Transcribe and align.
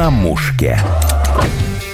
на 0.00 0.08
мушке. 0.08 0.78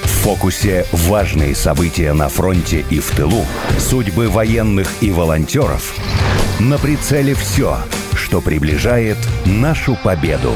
В 0.05 0.09
фокусе 0.23 0.87
важные 0.93 1.57
события 1.57 2.13
на 2.13 2.29
фронте 2.29 2.85
и 2.89 3.01
в 3.01 3.11
тылу, 3.11 3.45
судьбы 3.81 4.29
военных 4.29 4.89
и 5.01 5.11
волонтеров. 5.11 5.93
На 6.61 6.79
прицеле 6.79 7.35
все, 7.35 7.79
что 8.15 8.41
приближает 8.41 9.17
нашу 9.45 9.99
победу. 10.05 10.53